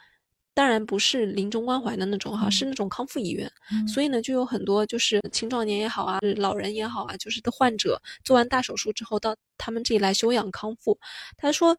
[0.58, 3.48] 当然不是临终关怀的那种哈，是那种康复医院，
[3.88, 10.98] 所以呢，就有很多就是青壮年也好啊，老人也好啊，就是的患者做完大手术之后到他们这里来休养康复。
[11.38, 11.78] 他说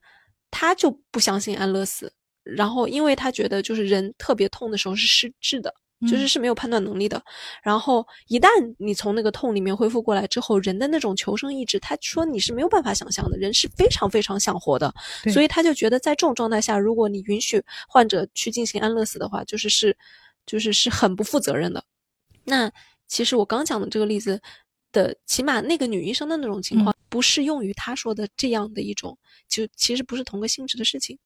[0.53, 2.13] 他就不相信安乐死，
[2.45, 5.75] 然后因为他觉得就是人特别痛的时候是失智的。
[6.03, 7.21] 就是是没有判断能力的，
[7.63, 14.95] 然后一旦你从那个痛里面恢复过来之后，人的那种求生意志，他说你是没有办法想象的，人是非常非常想活的，
[15.33, 19.97] 所以他就觉得在这种状态下，如果你允许患者去进行安乐死的话，就是是，
[20.47, 21.83] 就是是很不负责任的。
[22.45, 22.71] 那
[23.09, 24.41] 其实我刚讲的这个例子
[24.93, 31.19] 的，起码那个女医生的那种情况，不适用于他说的这样的一种，就其实不是同个性质的事情。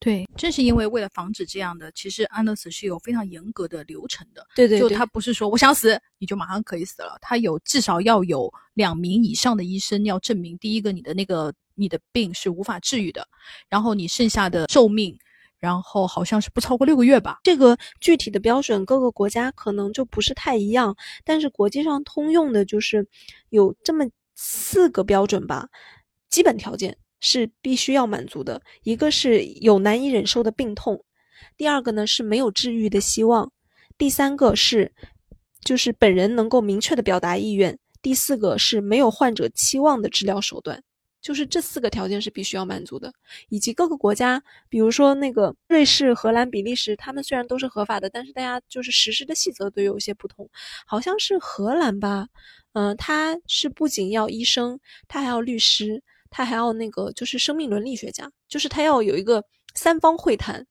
[0.00, 4.46] 对，正是因为为了防止这样的，其实安乐死是有非常严格的流程的。
[4.54, 13.26] 对对，就他不是说我想死你就马上可以死了，他有至少要有两名以上的医生要证明，第一个你的那个你的病是无法治愈的，
[13.68, 15.18] 然后你剩下的寿命，
[15.58, 17.40] 然后好像是不超过六个月吧。
[17.42, 23.08] 这个具体的标准各个国家可能就不是太一样，但是国际上通用的就是
[23.50, 25.68] 有这么四个标准吧，
[26.30, 26.96] 基本条件。
[27.20, 31.04] 是必须要满足的，一个是有难以忍受的病痛，
[31.56, 33.52] 第二个呢是没有治愈的希望，
[33.96, 34.92] 第三个是
[35.64, 40.82] 就是本人能够明确的表达意愿，第四个是没有患者期望的治疗手段，
[41.20, 43.12] 就是这四个条件是必须要满足的，
[43.48, 50.48] 以及各个国家，比如说那个瑞士、荷兰、比利时，他们虽然都是合法的，但是大家就是实施的细则都有些不同，
[50.86, 52.28] 好像是荷兰吧，
[52.74, 54.78] 嗯，他是不仅要医生，
[55.08, 56.00] 他还要律师。
[56.30, 60.66] 他还要那个，就是生命伦理学家，就是他要有一个三方会谈，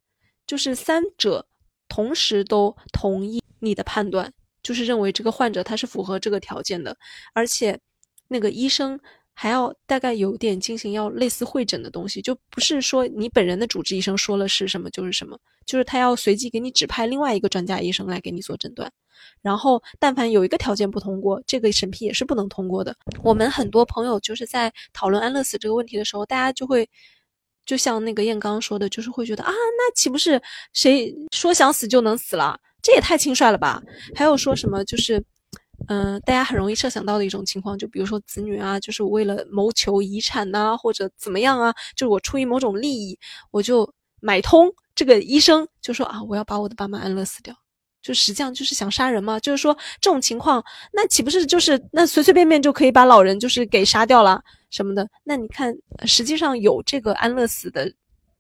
[0.46, 1.48] 就是三者
[1.88, 6.96] 同时都同意你的判断，就是认为这个患者他是符合这个条件的，
[7.34, 7.80] 而且
[8.28, 9.00] 那个医生
[9.34, 18.92] 还要大概有点进行要类似会诊的东西，就不是说你本人的主治医生说了是什么就是什么，就是他要随机给你指派另外一个专家医生来给你做诊断。
[19.42, 22.96] 然后，但凡有一个条件不通过，这个审批也是不能通过的。
[23.24, 26.90] 我们很多朋友就是在讨论安乐死这个问题的时候，大家就会，
[27.66, 30.42] 就像那个燕刚说的，就是会觉得啊，那岂不是
[30.74, 32.60] 谁说想死就能死了？
[32.82, 33.82] 这也太轻率了吧？
[34.16, 35.22] 还有说什么就是，
[35.88, 43.18] 嗯，大家很容易设想到的一种情况，就比如说子女啊，就是为了谋求遗产呐，或者怎么样啊，就是我出于某种利益，
[43.52, 47.54] 我就买通这个医生，就说啊，我要把我的爸妈安乐死掉。
[48.02, 55.08] 就实际上就是想杀人嘛，就是说这种情况，那岂不是就是那随随便便就可以把老人就是给杀掉了什么的？
[55.24, 57.92] 那你看，实际上有这个安乐死的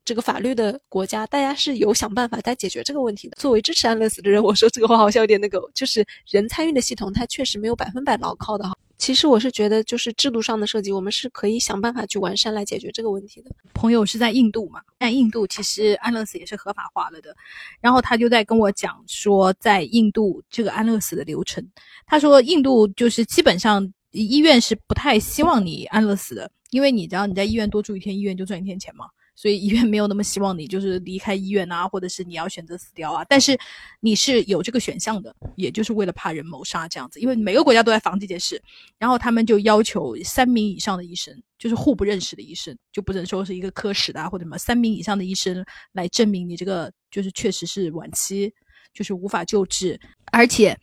[0.05, 3.35] 这个法律的国家，大家是有想办法在解决这个问题的。
[3.37, 8.73] 作为支持安乐死的人，我说这个话好像有点那个，就是人参与的系统，它确实没有百分百牢靠的哈。
[8.97, 13.51] 其实我是觉得，就是制度上的设计，我们是可以想办法去完善来解决这个问题的。
[13.73, 14.81] 朋友是在印度嘛？
[14.99, 17.35] 在印度其实安乐死也是合法化了的。
[17.79, 21.63] 然后他就在跟我讲说，在印度这个安乐死的流程，
[22.07, 29.05] 他说印度就是基本上医院是不太希望你安乐死的，因为你知道你在医院多住一天，医院就赚一天钱嘛。
[29.37, 33.23] 所以医院没有那么希望你就是离开医院啊，或者是你要选择死掉啊。
[33.29, 33.55] 但是
[33.99, 38.59] 你是有这个选项的，也就是为了怕人谋杀这样子，因为每个国家都在防这件事。
[38.97, 48.51] 然后他们就要求三名以上的医生，就是互不认识的医生，就不能说是一个科室的啊或者什么，三名以上的医生来证明你这个就是确实是晚期，
[48.91, 49.99] 就是无法救治，
[50.31, 50.75] 而且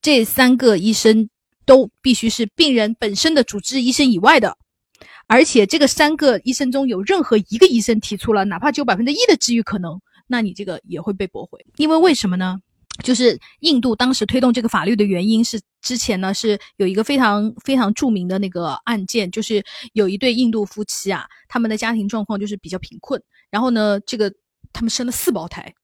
[0.00, 1.28] 这三个医生
[1.64, 4.56] 都必须是病人本身的主治医生以外的。
[5.26, 11.58] 而且这个三个医生中有任何一个医生提出了哪怕只有百分之一的治愈可能，那你这个也会被驳回。
[11.76, 12.58] 因为为什么呢？
[13.02, 19.62] 就是印度当时推动这个法律的原因是，之前呢是有一个非常非常著名的那个案件，就是
[19.92, 24.32] 有一对印度夫妻啊，他们的家庭状况就是比较贫困，然后呢，这个
[24.72, 25.74] 他们生了四胞胎，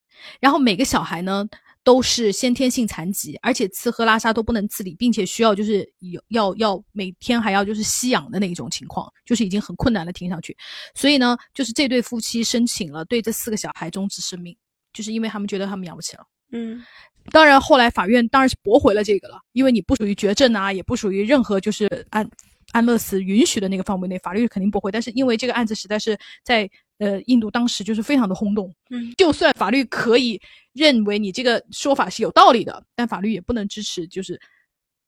[0.40, 1.46] 然后每个小孩呢。
[1.84, 10.56] 都是先天性残疾，而且吃喝拉撒都不能自理，并且需要就是有要要每天还要就是吸氧的那一种情况，就是已经很困难了听上去。
[10.94, 14.56] 所以呢，就是这对夫妻申请了对这四个小孩终止生命，
[14.92, 16.24] 就是因为他们觉得他们养不起了。
[16.52, 16.84] 嗯，
[17.30, 22.28] 当然后来法院当然是驳回了这个了，因为你不属于绝症啊，也不属于任何就是安
[22.72, 24.90] 安乐死允许的那个范围内，法律肯定不会。
[24.90, 26.68] 但是因为这个案子实在是在。
[26.98, 30.40] 呃，印度当时就是非常的轰动，嗯，就算法律可以
[30.72, 34.40] 认为你这个说法是有道理的，但法律也不能支持，就是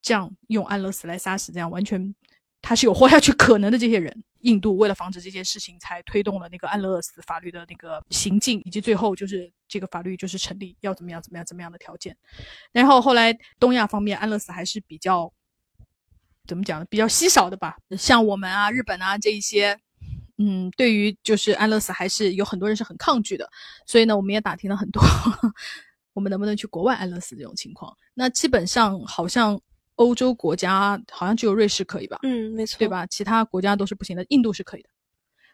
[0.02, 2.12] 这样用安乐死来杀死，这样完全
[2.60, 4.24] 他是有活下去可能的这些人。
[4.40, 12.16] 印度为了防止这件事情，才推动了那个安乐死法律的那个行进，以及最后就是这个法律就是成立，要怎么样怎么样怎么样的条件。
[12.72, 15.32] 然后后来东亚方面安乐死还是比较
[16.46, 16.86] 怎么讲呢？
[16.90, 19.78] 比较稀少的吧，像我们啊、日本啊这一些。
[20.36, 23.48] 嗯，对于就是安乐死，还是有很多人是很抗拒的，
[23.86, 25.00] 所以呢，我们也打听了很多，
[26.12, 27.96] 我们能不能去国外安乐死这种情况？
[28.14, 29.56] 那基本上好像
[29.94, 32.18] 欧洲国家好像只有瑞士可以吧？
[32.24, 33.06] 嗯，没错，对吧？
[33.06, 34.88] 其他国家都是不行的，印度是可以的，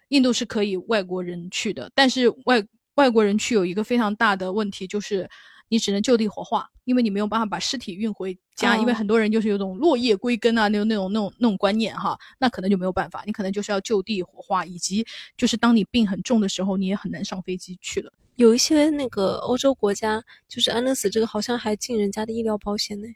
[0.09, 5.29] 印度是可以外国人去的，但是外外国人去有一个非常大的问题就是。
[5.71, 15.07] 你只能就地火化，因为你没有办法把尸体运回家，因为很多人就是有种落叶归根啊，那种那种那种那种观念哈，那可能就没有办法，你可能就是要就地火化，以及
[15.37, 18.13] 就是当你病很重的时候，你也很难上飞机去了。
[18.35, 23.07] 有一些那个欧洲国家，就是安乐死这个好像还进人家的医疗保险呢。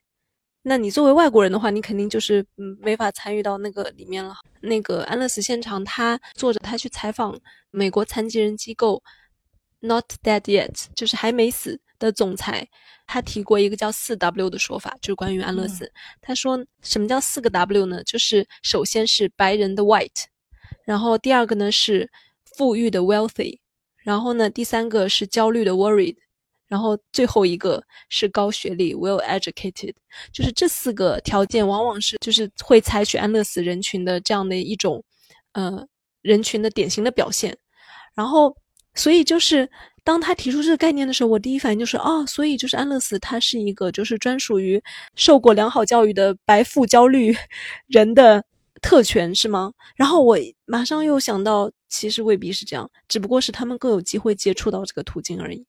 [0.62, 4.34] 那你作为外国人的话，你肯定就是嗯没法参与到那个里面了。
[4.60, 7.38] 那个安乐死现场，他作者他去采访
[7.70, 9.02] 美国残疾人机构
[9.80, 11.80] ，Not Dead Yet，就是还没死。
[12.04, 12.68] 的总裁，
[13.06, 15.90] 他提过一个叫四 W 的说法，就是关于安乐死。
[16.20, 18.02] 他说，什么叫四个 W 呢？
[18.04, 20.24] 就是首先是白人的 White，
[20.84, 22.10] 然后第二个呢是
[22.44, 23.58] 富裕的 Wealthy，
[23.96, 26.16] 然后呢第三个是焦虑的 Worried，
[26.68, 29.94] 然后最后一个是高学历 Well Educated。
[30.32, 35.02] 就是这四个条件，往往是就是会采取安乐死人群的这样的一种，
[35.52, 35.86] 呃，
[36.22, 37.56] 人群的典型的表现。
[38.14, 38.56] 然后，
[38.94, 39.68] 所以就是。
[40.07, 44.78] 当他提出这个概念的时候，我第一反应就是哦，所以就是安乐死，它是一个就是专属于
[45.14, 47.35] 受过良好教育的白富焦虑
[47.88, 48.44] 人的
[48.83, 49.72] 特权，是吗？
[49.96, 55.64] 然后我马上又想到，其实未必是这样，只不过是他们更有机会接触到这个途径而已。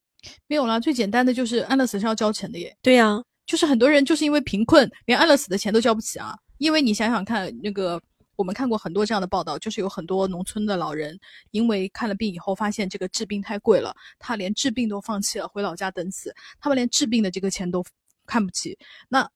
[0.47, 2.75] 没有啦，最简单的就是安乐死是要交钱的耶。
[2.81, 6.35] 对呀，就是很多人就是因为贫困，连安乐死的钱都交不起啊。
[6.57, 8.01] 因为你想想看，那个。
[8.35, 11.19] 我们看过很多这样的报道，就是有很多农村的老人，
[11.51, 16.33] 因为看了病以后发现这个治病太贵了，他连治病都放弃了，回老家等死。
[16.59, 17.83] 他们连治病的这个钱都
[18.25, 18.77] 看不起，
[19.09, 19.29] 那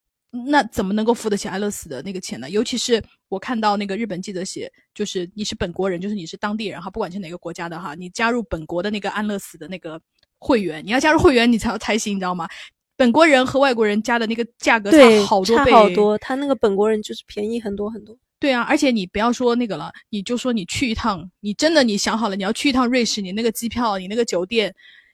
[0.47, 2.49] 那怎么能够付得起安乐死的那个钱呢？
[2.49, 9.99] 尤其是我看到那个日本记者写，就是你是本国人，就是你是当地人哈，不管是哪个国家的哈，你加入本国的那个安乐死的那个
[10.37, 12.47] 会员，你要加入会员你才才行，你知道吗？
[12.95, 18.15] 本国人和外国人加的那个价格差好多倍，差好多，他那个本国人就是便宜很多很多。
[18.39, 24.73] 对啊，而且你不要说那个了，你就说你去一趟，你真的你想好了你要去一趟瑞士，你那个机票，你那个酒店，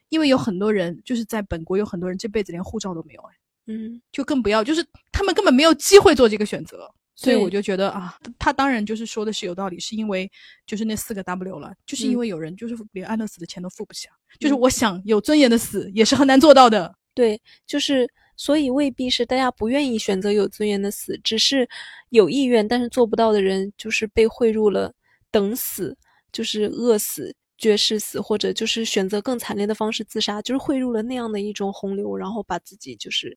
[0.09, 3.33] 因为有很多人就是在本国有很多人这辈子连护照都没有，哎，
[3.65, 10.31] 嗯，就更不要，就是他们根本没有机会做这个选择，所以我就觉得啊，他当然就是说的是有道理，是因为
[10.67, 18.07] 就是那四个 W 了，就是因为有人就是连安乐死的钱都付不起啊，就是我想有尊严的死也是很难做到的，对，就是。
[18.37, 21.67] 所以未必是大家不愿意选择有尊严的死，只是
[22.09, 24.93] 有意愿但是做不到的人，就是被汇入了
[25.31, 25.97] 等死，
[26.31, 33.35] 就是饿死、绝食死，或者就是选择更惨烈的方式自杀，就是汇入了那样的一种洪流，然后把自己就是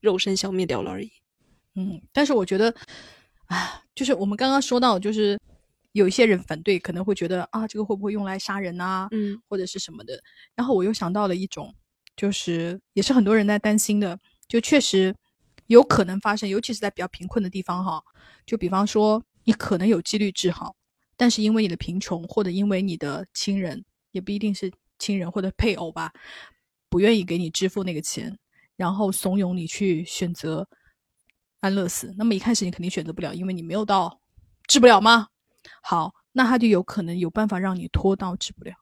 [0.00, 1.10] 肉身消灭掉了而已。
[1.74, 2.74] 嗯，但是我觉得，
[3.46, 5.38] 啊，就是我们刚刚说到，就是
[5.92, 9.06] 有一些人反对，可能会觉得啊，这个会不会用来杀人啊？
[9.12, 10.20] 嗯，或者是什么的。
[10.54, 11.72] 然后我又想到了一种，
[12.16, 14.18] 就是也是很多人在担心的。
[14.50, 15.14] 就确实
[15.68, 18.02] 有可能发生，尤其是在比较贫困的地方哈。
[18.44, 20.74] 就比方说，你可能有几率治好，
[21.16, 26.12] 但是因为你的贫穷或者因为你的亲人也不一定是亲人或者配偶吧，
[26.88, 28.36] 不愿意给你支付那个钱，
[28.74, 30.68] 然后怂恿你去选择
[31.60, 32.12] 安乐死。
[32.18, 34.20] 那么一开始你肯定选择不了，因为你没有到
[34.66, 35.28] 治不了吗？
[35.80, 38.74] 好，那他就有可能有办法让你拖到治不了。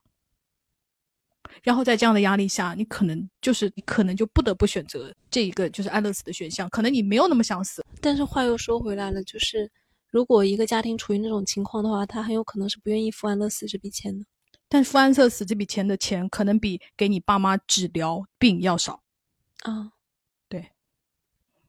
[1.63, 6.69] 然后在这样的压力下，你可能就是你可能就不得不选择这一个就是安乐死的选项。
[6.69, 9.69] 可能你没有那么想死，但是话又说回来了，就是
[10.09, 14.25] 如果一个家庭处于那种情况的话，他很有可能是不愿意付安乐死这笔钱的。
[14.67, 19.01] 但付安乐死这笔钱的钱，可能比给你爸妈治疗病要少
[19.63, 19.91] 啊。
[20.47, 20.69] 对，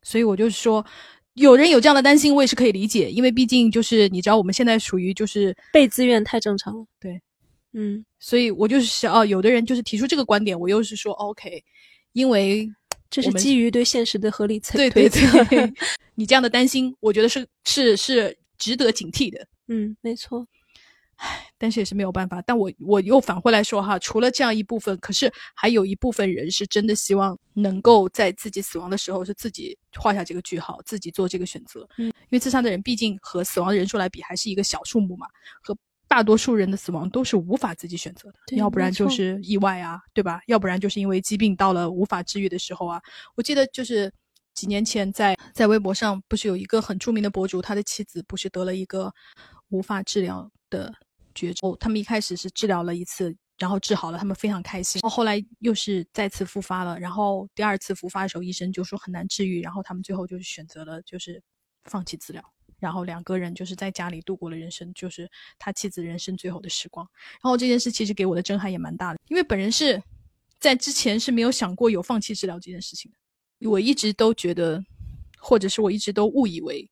[0.03, 0.85] 所以我就是说，
[1.35, 6.87] 有人有这样的担心，我也是可以理解，因为毕竟就是你知道，我们现在属于就是被自愿太正常了。
[6.99, 7.23] 对。
[7.73, 11.63] 嗯，所以我就是想，哦，有的人就是提出这个观点，我又是说 OK，
[12.13, 12.69] 因为
[13.09, 15.73] 这是基于对现实的合理推对对对，
[16.17, 19.47] 你这样的担心，我觉得是是是值得警惕的。
[19.69, 20.45] 嗯，没错。
[21.15, 22.43] 唉，但是也是没有办法。
[22.43, 31.87] 但我我又反过来说哈，除了这样一部分，可是还有一部分人是真的希望能够在自己死亡的时候是自己画下这个句号，自己做这个选择。
[31.99, 35.29] 嗯，因为自杀的人毕竟和死亡的人数来比还是一个小数目嘛，
[35.63, 35.77] 和。
[36.11, 40.40] 大多数人的死亡都是无法自己选择的，要不然就是意外啊，对吧？
[40.49, 43.01] 要不然就是因为疾病到了无法治愈的时候啊。
[43.37, 44.12] 我记得就是
[44.53, 49.14] 几年前在在微博上，不是有一个很著名的博主，他的妻子不是得了一个
[49.68, 50.92] 无法治疗的
[51.33, 55.01] 绝症，他们一开始是治疗了一次，然后治好了，他们非常开心。
[55.03, 61.40] 后来又是再次复发了，然后第二次复发的时候，医生就说很难治愈，然后他们最后就是选择了就是
[61.85, 62.42] 放弃治疗。
[62.81, 67.07] 然后两个人就是在家里度过了人生，就是他妻子人生最后的时光。
[67.43, 70.03] 然后这件事其实给我的震撼也蛮大的，因为本人是
[70.59, 73.69] 在之前是没有想过有放弃治疗这件事情的。
[73.69, 74.83] 我一直都觉得，
[75.38, 76.90] 或者是我一直都误以为，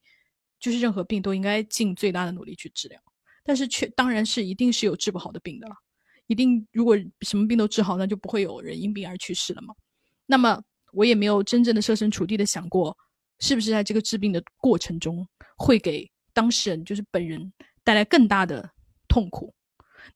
[0.61, 3.01] 就是任何病都应该尽最大的努力去治疗。
[3.43, 5.75] 但是却当然是一定是有治不好的病的了，
[6.27, 9.75] 一定如果什么病都治好，那就不会有人因病而去世了嘛。
[10.27, 12.95] 那么我也没有真正的设身处地的想过。
[13.39, 17.53] 是不是在这个治病的过程中，会给当事人，就是本人
[17.85, 18.71] 带来更大的
[19.09, 19.55] 痛苦？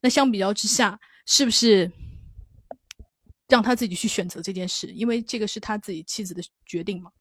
[0.01, 1.91] 那相比较之下，是不是
[3.47, 4.87] 让他自己去选择这件事？
[4.87, 7.11] 因为这个是他自己妻子的决定嘛？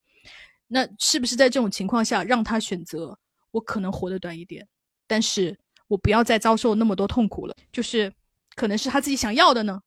[0.68, 3.18] 那是不是在这种情况下，让他选择
[3.50, 4.66] 我可能活得短一点，
[5.06, 7.54] 但是我不要再遭受那么多痛苦了？
[7.70, 8.12] 就是
[8.54, 9.80] 可能是他自己想要的呢？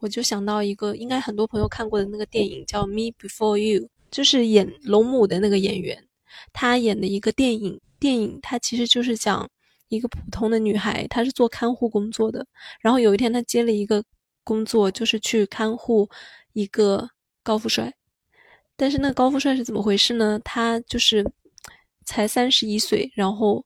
[0.00, 3.82] 我就想到一个，应该很多朋友看过的那个电影，叫《Me Before You》。
[4.12, 6.06] 就是演龙母的那个演员，
[6.52, 9.50] 他演的一个电影，电影他其实就是讲
[9.88, 12.46] 一个普通的女孩，她是做看护工作的，
[12.80, 14.04] 然后有一天她接了一个
[14.44, 16.08] 工作，就是去看护
[16.52, 17.08] 一个
[17.42, 17.92] 高富帅，
[18.76, 20.38] 但是那个高富帅是怎么回事呢？
[20.44, 21.26] 他就是
[22.04, 23.64] 才三十一岁，然后。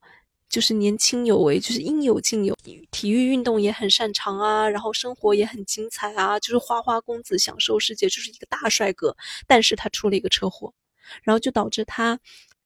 [0.48, 2.56] 就是年轻有为，就是应有尽有，
[2.90, 9.16] 体育运动也很擅长啊，然后生活也很精彩啊，就是花花公子，享受世界，就是一个大帅哥。
[9.46, 10.72] 但是他出了一个车祸，
[11.22, 12.18] 然后就导致他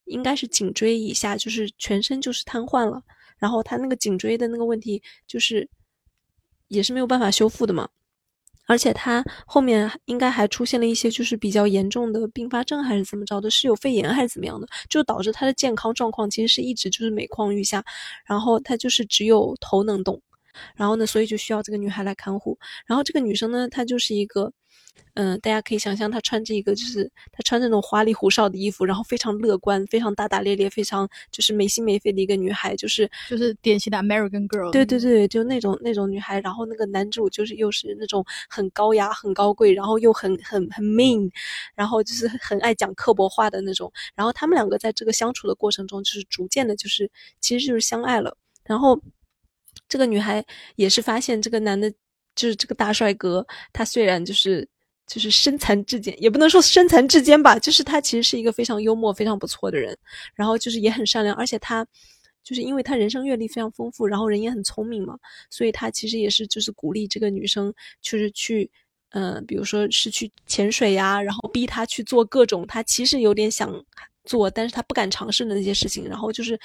[0.04, 3.02] 应该是颈椎以下，就是全身就是瘫痪了。
[3.38, 5.68] 然后他那个颈椎的那个问题，就是
[6.68, 7.88] 也是没有办法修复的嘛。
[8.70, 17.84] 而且他后面应该还出现了一些就是比较严重的并发症，还是怎么着的，是有肺炎还是怎么样的，就导致他的健康状况其实是一直就是每况愈下，
[18.24, 20.22] 然后他就是只有头能动，
[20.76, 22.56] 然后呢，所以就需要这个女孩来看护，
[22.86, 24.52] 然后这个女生呢，她就是一个。
[25.14, 34.70] 嗯，大家可以想象，她穿着一个，就是她穿那种花里胡哨的衣服，然后非常乐观，非常大大咧咧，非常就是没心没肺的一个女孩，就是就是典型的 American girl。
[34.70, 36.40] 对对对，就那种那种女孩。
[36.40, 41.30] 然后那个男主就是又是那种很高雅、很高贵，然后又很很很 mean，
[41.74, 43.92] 然后就是很爱讲刻薄话的那种。
[44.14, 48.36] 然后他们两个在这个相处的过程中，就是逐渐的，就是其实就是相爱了。
[48.64, 48.98] 然后
[49.88, 50.44] 这个女孩
[50.76, 51.90] 也是发现这个男的，
[52.34, 54.66] 就是这个大帅哥，他虽然就是。
[55.10, 59.98] 就是身残志坚，也不能说身残志坚吧，就是他其实是一个非常幽默、非常不错的人，
[60.36, 61.84] 然后就是也很善良，而且他
[62.44, 65.18] 就是因为他人生阅历非常丰富，然后人也很聪明嘛，
[65.50, 68.70] 所以他其实也是就是鼓励这个女生，就是去，
[69.10, 73.68] 嗯，比如说是去潜水呀，然后逼她去做各种她其实有点想
[74.24, 76.56] 做，但是她不敢尝试的那些事情，然后就是。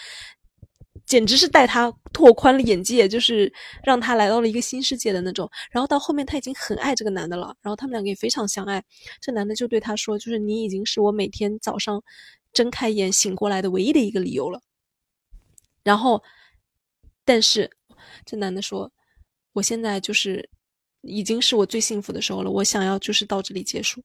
[1.06, 3.52] 简直是带他拓宽了眼界，就是
[3.84, 5.50] 让他来到了一个新世界的那种。
[5.72, 8.84] 然后到后面他已经很爱这个男的了，然后他们两个也非常相爱。
[9.22, 12.02] 这男的就对他说：“就是你已经是我每天早上
[12.54, 14.62] 睁开眼醒过来的唯一的一个理由了。”
[15.84, 16.24] 然后，
[17.24, 17.70] 但是
[18.26, 18.92] 这男的说
[19.54, 20.50] ：“我现在就是
[21.02, 24.02] 已经是我最幸福的时候了，我想要就是到这里结束，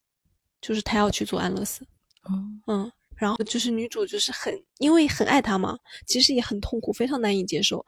[0.61, 1.87] 就是他要去做安乐死。”
[2.29, 2.93] 嗯嗯。
[3.21, 7.85] 然后就是女主就是很因为很爱他嘛，其实也很痛苦，非常难以接受。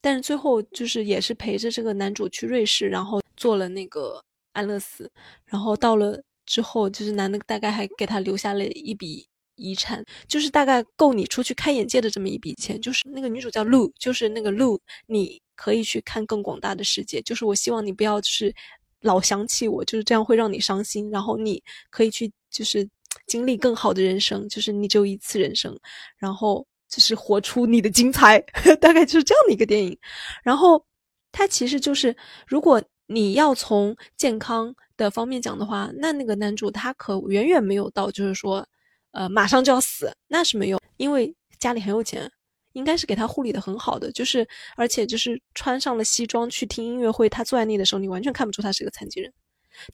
[0.00, 5.12] 但是最后就是也是陪着这个男主去瑞士，然后做了那个安乐死，
[5.44, 12.80] 然后到了之后，就是男的大概还给他留下了一笔遗产，就是大概够你出去开眼界的这么一笔钱。
[12.80, 17.20] 就是那个女主叫露，就是那个露，你可以去看更广大的世界。
[17.20, 18.54] 就是我希望你不要就是
[19.02, 21.10] 老想起我，就是这样会让你伤心。
[21.10, 22.88] 然后你可以去就是
[23.30, 25.78] 经历更好的人生，就是你只有一次人生，
[26.18, 26.66] 然后。
[26.92, 28.40] 就是活出你的精彩，
[28.82, 29.96] 大概就是这样的一个电影。
[30.42, 30.84] 然后，
[31.30, 32.16] 它其实就是，
[32.48, 38.66] 如果你要从健康的方面讲的话，那那个男主他可远远没有到，就是说，
[39.12, 42.28] 呃，马上就要死，那是没有，因为家里很有钱，
[42.72, 44.10] 应该是给他护理的很好的。
[44.10, 44.44] 就是，
[44.76, 49.32] 而且就是穿上了西装去听音乐会，他坐在那的时候，你完全看不出他是一个残疾人。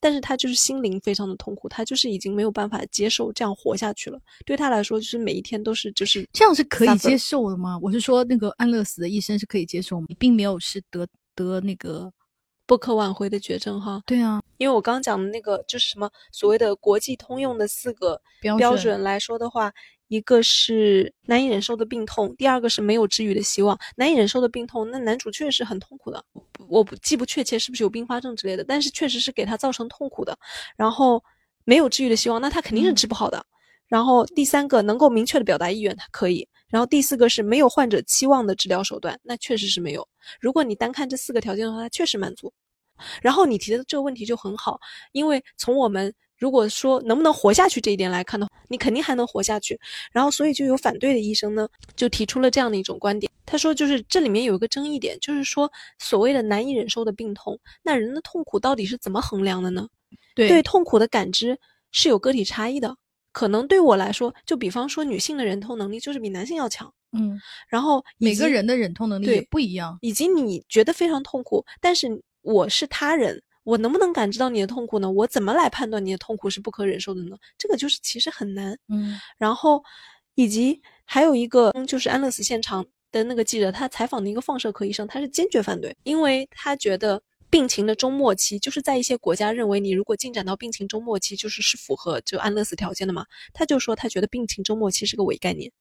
[0.01, 4.19] 但是他就是心灵非常的痛苦，他就是已经没有办法接受这样活下去了。
[4.45, 7.79] 对他来说，就是每一天都是就是这样是可以接受的吗？
[7.83, 10.07] 我是说，那个安乐死的医生是可以接受吗？
[10.19, 12.13] 并没有是得得那个
[12.67, 14.03] 不可挽回的绝症哈。
[14.07, 19.73] 对啊，因为我刚刚讲的那个就是什么所谓的国际通用的四个标准来说的话。
[20.09, 23.79] 一个是难以忍受的病痛，第二个是没有治愈的希望。
[23.97, 26.25] 难以忍受的病痛，那男主确实很痛苦的。
[26.69, 30.37] 我不记不确切是不是有并发症之类的，但是确实是给他造成痛苦的。
[30.77, 31.23] 然后
[31.65, 33.45] 没有治愈的希望，那他肯定是治不好的。
[33.89, 36.47] 然后第三个能够明确的表达意愿，他可以。
[36.69, 40.07] 然后第四个是没有患者期望的治疗手段，那确实是没有。
[40.41, 42.53] 如果你单看这四个条件的话，他确实满足。
[43.21, 44.79] 然后你提的这个问题就很好，
[45.13, 46.15] 因为从我们。
[46.39, 49.79] 如果说能不能活下去这一点来看的话，你肯定还能活下去。
[50.13, 53.31] 然后，所以就有反对的医生呢，就提出了这样的一种观点。
[53.45, 59.89] 他说，就是这里面有一个争议点，就是说所谓的难以忍受的病痛，那人的痛苦到底是怎么衡量的呢？
[60.35, 61.59] 对对痛苦的感知
[61.93, 62.97] 是有个体差异的。
[63.33, 66.93] 可能对我来说，就比方说女性的忍痛能力就是比男性要强。
[67.13, 69.97] 嗯，然后每个人的忍痛能力也不一样。
[70.01, 73.43] 以及你觉得非常痛苦，但是我是他人。
[73.67, 75.11] 我能不能感知到你的痛苦呢？
[75.11, 77.37] 我怎么来判断你的痛苦是不可忍受的呢？
[77.59, 78.79] 这个就是其实很难。
[78.89, 79.83] 嗯，然后
[80.37, 93.27] 以及还有一个就是安乐死现场的那个记者，他采访的一个放射科医生，他是坚决反对，因为他觉得病情的终末期，就是在一些国家认为你如果进展到病情终末期，就是是符合就安乐死条件的嘛。
[93.53, 95.73] 他就说他觉得病情终末期是个伪概念。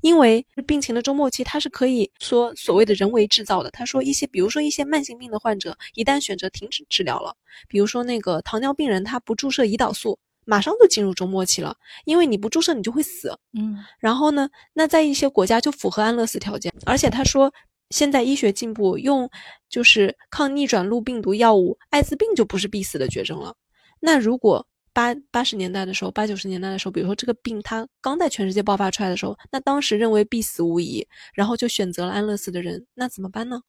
[0.00, 3.70] 因为病情的中末期，它是可以说所谓的人为制造的。
[3.70, 7.34] 他说一些，比如说一些慢性病的患者，一旦选择停止治疗了，
[7.68, 11.76] 比如说那个糖尿病人，他不注射胰岛素，马上就进入中末期了。
[12.04, 13.38] 因为你不注射，你就会死。
[13.52, 16.72] 嗯，然后呢，那在一些国家就符合安乐死条件。
[16.84, 17.52] 而且他说，
[17.90, 19.30] 现在医学进步，用
[19.68, 23.54] 就是抗逆转录病毒药物，艾滋病就不是必死的绝症了。
[24.00, 33.62] 那如果八八十年代的时候，八九十年代的时候，比如说这个病它刚在全世界爆发出来的时候，那当时认为必死无疑，然后就选择了安乐死的人，那怎么办呢？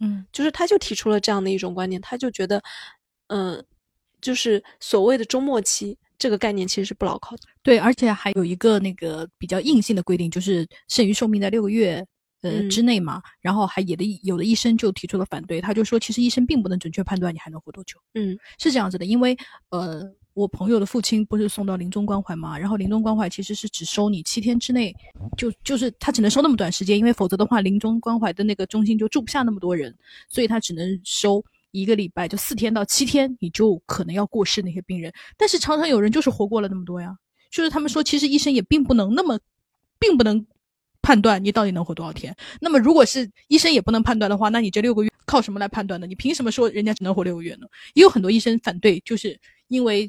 [0.00, 2.62] 嗯，就是他就提出了这样的一种观点，他就觉得，
[3.28, 3.64] 嗯，
[4.20, 7.42] 就是所谓的终末期这个概念其实是不牢靠的。
[7.62, 12.06] 对，而且还有一个那个比较硬性的规定，就是剩余寿命在六个月
[12.42, 13.20] 呃之内嘛。
[13.40, 17.98] 然后还有的有的医生就提出了反对，他就说其实医生并不能准确判断你还能活多久。
[18.14, 19.36] 嗯，是这样子的，因为
[19.70, 20.14] 呃。
[20.38, 22.56] 我朋友的父亲不是送到临终关怀吗？
[22.56, 24.94] 然后临终关怀其实是只收你七天之内，
[25.36, 29.92] 就就是他只能收那么短时间，因为否则的话，临终关怀的那个中心就住不下那么多人，
[30.28, 35.12] 所以他只能收一个礼拜，就四天到七天，你就可能要过世那些病人。
[35.36, 37.16] 但是常常有人就是活过了那么多呀，
[37.50, 39.40] 就是他们说，其实医生也并不能那么，
[39.98, 40.46] 并不能
[41.02, 42.32] 判断你到底能活多少天。
[42.60, 46.06] 那么如果是医生也不能判断的话，那你这六个月靠什么来判断呢？
[46.06, 47.66] 你凭什么说人家只能活六个月呢？
[47.94, 49.36] 也有很多医生反对，就是
[49.66, 50.08] 因为。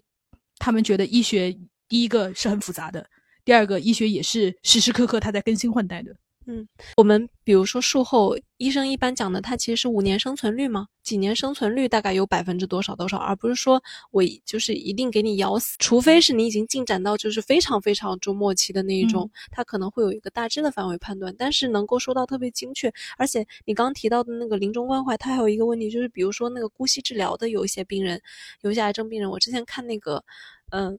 [0.60, 1.58] 他们觉得医学
[1.88, 3.10] 第一个是很复杂的，
[3.44, 6.14] 第二个医学也是时时刻刻它在更新换代的。
[6.52, 13.80] 嗯，我们比如说术后医生一般讲的，它其实是五年生存率嘛，几年生存率大概有百分之多少多少，而不是说
[14.10, 22.92] 我就是一定给你咬死，除非是你已经进展到就是非常非常中末期的那一种，它可能会有一个大致的范围判断，但是能够说到特别精确。
[23.20, 28.20] 而且你刚提到的那个临终关怀，它还有一个问题就是，比如说那个姑息治疗的有一些病人，
[28.62, 30.24] 有一些癌症病人，我之前看那个，
[30.72, 30.98] 嗯。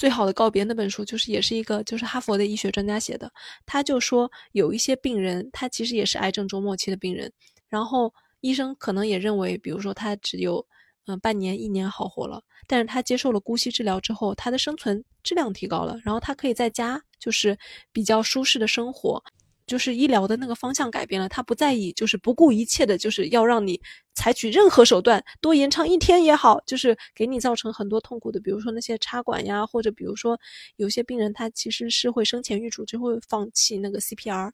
[0.00, 3.30] 最好的告别那本书就是也是一个就是哈佛的医学专家写的，
[3.66, 7.30] 他就说有一些病人他其实也是癌症中末期的病人，
[7.68, 10.66] 然后医生可能也认为，比如说他只有
[11.04, 17.58] 嗯半年一年好活了，但是他接受了姑息治疗之后，他的生存质量提高了，然后他可以在家就是
[17.92, 19.22] 比较舒适的生活。
[19.70, 23.80] 就是医疗的那个方向改变了，他不在意，就是不顾一切的，就是要让你
[24.14, 30.36] 采取任何手段，多延长一天也好，就是给你造成很多痛苦的，比如说那些插管呀，或者比如说
[30.74, 34.50] 有些病人他其实是会生前预嘱就会放弃那个 CPR，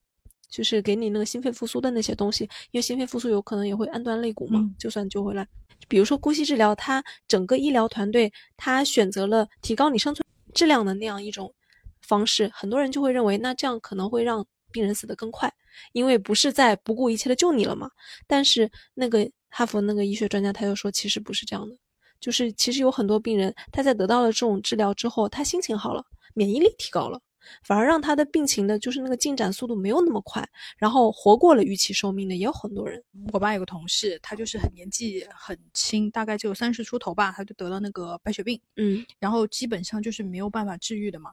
[0.50, 5.48] 就是给你那个心肺复苏的那些东西，因为心肺复苏有可能也会按断肋骨嘛，嗯就算救回来。
[5.88, 11.54] 比如说呼吸治疗，它整个医疗团队它选择了提高你生存质量的那样一种
[12.02, 14.46] 方式，很多人就会认为，那这样可能会让
[14.76, 15.50] 病人死得更快，
[15.92, 17.90] 因为不是在不顾一切的救你了嘛。
[18.26, 21.74] 但是那个哈佛那个医学专家他又说，其实不是这样的，
[22.20, 26.04] 就是其实有很多病人他在得到了这种治疗之后，他心情好了，
[26.34, 27.18] 免疫力提高了。
[27.62, 30.44] 反而让他的病情的，就是那个进展速度没有那么快，
[30.76, 33.00] 然后活过了预期寿命的也有很多人。
[33.32, 41.30] 我爸有个同事，他就是很年纪很轻，大概只有三十出头吧，他就得了那个白血病，嗯然后基本上就是没有办法治愈的嘛。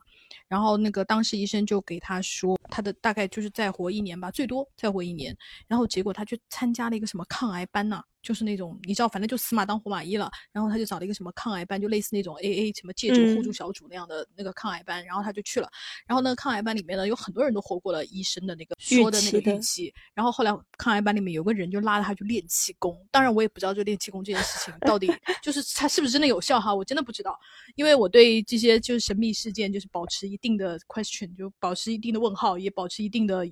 [0.47, 5.35] 然后那个当时医生就给他说，他的大概就是再活一年吧，最多再活一年。
[5.67, 10.31] 然后结果他去参加了一个什么抗癌班呐、就是那种你知道，反正就死马当活马医了。
[10.51, 15.69] 然后他就找了一个什么抗癌班，就类似那种 AA 什么戒酒互助嗯小组那样的那个抗癌班，然后他就去了。
[16.07, 19.93] 然后那个，抗癌班里面呢有很多人都活过了医生的那个说的那个预期。
[20.13, 25.11] 然后后来抗癌班里面有个人就拉着他去练气功，当然我也不知道这练气功这件事情到底
[25.43, 27.37] 就是他是不是真的有效哈，我真的不知道，
[27.75, 33.45] 因为我对这些就是神秘事件就是保持一定的 question，就保持一定的问号，也保持一定的。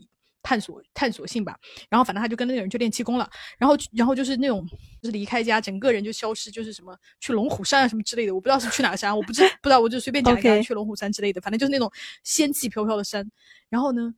[0.43, 1.57] 探索探索性吧，
[1.89, 4.65] 然后反正他就跟那个人去练气功了，然后然后就是那种
[5.01, 11.91] 就是离开家，整个人就消失，就是什么去龙虎山啊什么之类的，我不知道是去哪个山，我不知不知道，我就随便讲一个 OK 去龙虎山之类的，反正就是那种
[12.23, 13.29] 仙气飘飘的山。
[13.69, 14.13] 然后呢，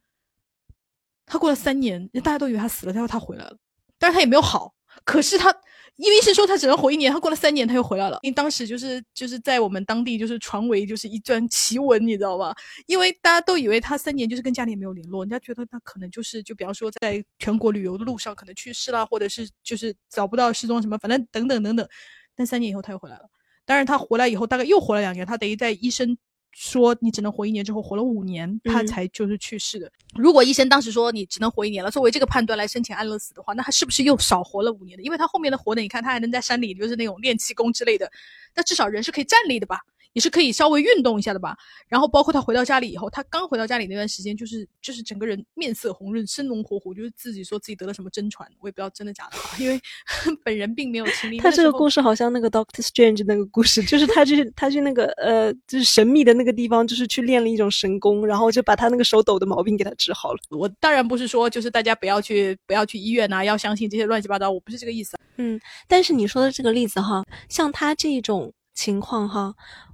[1.25, 3.57] 他过了三年，大家都以为他死了，他说他回来了，
[3.97, 4.73] 但是他也没有好。
[5.03, 5.51] 可是他，
[5.97, 8.19] 因为医生说他只能活一年，他过了三年他又回来了。
[8.23, 12.53] 因为当时就是就是在我们当地就是传为就是一段奇闻，你知道吗？
[12.87, 21.87] 因为大家都以为他三年就是跟家里没有联络，人家觉得他可能就是就比方说在全国旅游的路上可能去世了，或者是就是找不到失踪什么，反正等等等等。
[22.35, 23.29] 但三年以后他又回来了。
[23.65, 26.17] 当然他回来以后大概又活了两年，他等于在医生
[26.53, 29.91] 说你只能活一年之后活了五年，他嗯才就是去世的。
[30.15, 35.03] 如果医生当时说你只能活一年了，作为这个判断来申请安乐死的话，那他是不是又少活了五年的？
[35.03, 38.09] 因为他后面的活的，你看他还能在山里就是那种练气功之类的，
[38.55, 39.79] 那至少人是可以站立的吧，
[40.13, 41.55] 也是可以稍微运动一下的吧。
[41.87, 49.79] 然后包括他回到家里以后，他刚回到家里那段时间，就是就是整个人面色红润、生龙活虎，就是自己说自己得了什么真传，我也不知道真的假的啊，因为
[50.43, 51.37] 本人并没有经历。
[51.41, 51.93] 他这个故事。
[51.93, 60.39] 事好像那个 Doctor Strange 那个故事，就是他去他去那个呃，就是神秘的那个地方，就是去练了一种神功，然后就把他那个手抖的毛病给他治好了。
[60.49, 65.15] 我当然不是说就是大家不要去不要去医院呐、要相信这些乱七八糟，我不是这个意思。
[65.37, 69.53] 嗯，但是你说的这个例子哈，像他这种情况哈，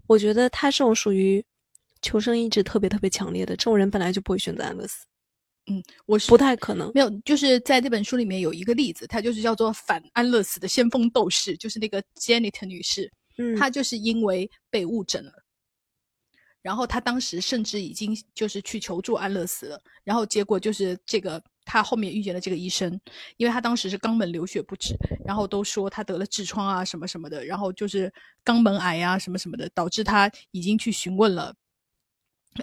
[0.09, 1.45] 我觉得他这种属于
[2.01, 5.05] 求生意志特别特别强烈的，这种人本来就不会选择安乐死，
[5.67, 6.91] 嗯我是不太可能。
[6.95, 15.31] 没有，就是在这本书里面有一个例子，他就是叫做反安乐死的先锋斗士，就是那个 Janet 女士，嗯，她就是因为被误诊了。
[16.63, 21.39] 然后她当时甚至已经就是去求助安乐死了，然后结果就是这个
[21.69, 22.99] 他后面遇见了这个医生，
[23.37, 28.11] 因为他当时是肛门流血不止，然后都说他得了痔疮啊什么什么的，然后就是
[28.43, 31.53] 肛门癌啊什么什么的，导致他已经去询问了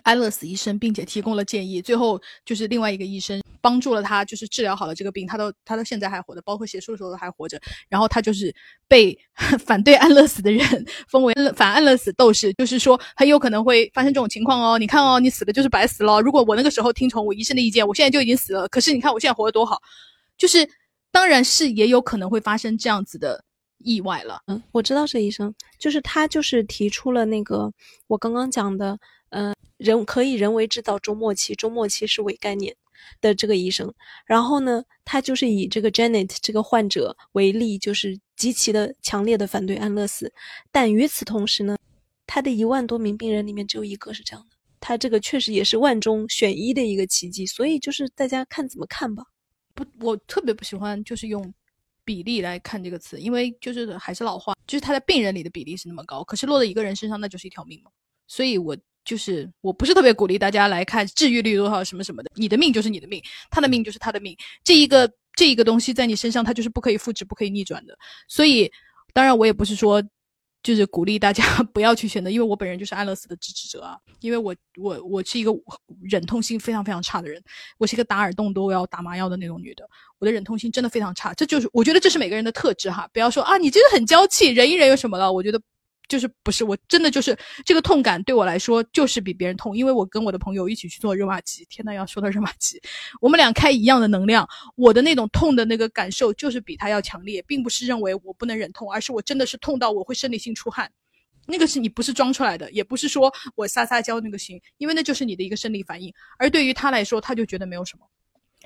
[0.02, 1.80] 安乐死医生，并且提供了建议。
[1.80, 7.60] 最后就是另外一个医生帮助了他，就是治疗好了这个病，他到他到现在还活着，包括写书的时候都还活着。
[7.88, 8.54] 然后他就是
[8.86, 9.18] 被
[9.64, 14.78] 反对安乐死的人封为反安乐死斗士，就是说很有可能会发生这种情况哦。
[14.78, 16.20] 你看哦，你死了就是白死了。
[16.20, 18.68] 如果我那个时候听从我医生的意见，我现在就已经死了。
[18.68, 19.80] 可是你看我现在活得多好，
[20.36, 20.68] 就是
[21.10, 23.42] 当然是也有可能会发生这样子的
[23.78, 24.40] 意外了。
[24.46, 27.72] 嗯，我知道这医生，就是他就是提出了那个
[28.06, 28.98] 我刚刚讲的，
[29.76, 32.74] 人可以人为制造终末期，终末期是伪概念
[33.20, 33.92] 的这个医生。
[34.24, 40.32] 然后呢，他就是以这个 Janet 这个患者为例，就是极其的强烈的反对安乐死。
[40.72, 41.76] 但与此同时呢，
[42.26, 44.56] 他的一万多名病人里面只有一个是这样的。
[44.78, 49.24] 他这个确实也是万中选一的一个奇迹，所以就是大家看怎么看吧。
[49.74, 51.52] 不，我特别不喜欢就是用
[52.04, 57.90] 比例来看这个词，因为就是还是老话，就是他在病人里的比例是那么高，可是落在一个人身上那就是一条命嘛。
[58.28, 58.76] 所以我
[59.06, 67.96] 就是我不是特别鼓励大家来看治愈率多少什么什么的，你的命就是你的命，他的命就是他的命，这一个这一个东西在你身上它就是不可以复制、不可以逆转的。
[68.28, 68.70] 所以
[69.14, 70.02] 当然我也不是说。
[70.62, 73.96] 就是鼓励大家 不要去选择，因为我本人就是安乐死的支持者啊。
[74.18, 75.52] 因为我我我是一个
[76.02, 77.40] 忍痛性非常非常差的人，
[77.78, 79.88] 我是一个打耳洞都要打麻药的那种女的，
[80.18, 81.32] 我的忍痛性真的非常差。
[81.34, 85.32] 这就是我觉得这是每个人的特质哈，不要说啊你真的很娇气，忍一忍有什么了？
[85.32, 85.62] 我觉得
[86.08, 92.80] 就是不是，我真的就是这个痛感对我来说就是比别人痛，因为我跟我的朋友一起去做热玛吉，天呐，要说到热玛吉，
[93.20, 100.90] 我们俩开一样的能量，我的那种痛的那个感受就是比他要强烈，并不是认为我不能忍痛，而是我真的是痛到我会生理性出汗。
[101.48, 106.12] 那个是你不是装出来的，也不是说我撒撒娇那个行，因为那就是你的一个生理反应。
[106.38, 108.04] 而对于他来说，他就觉得没有什么。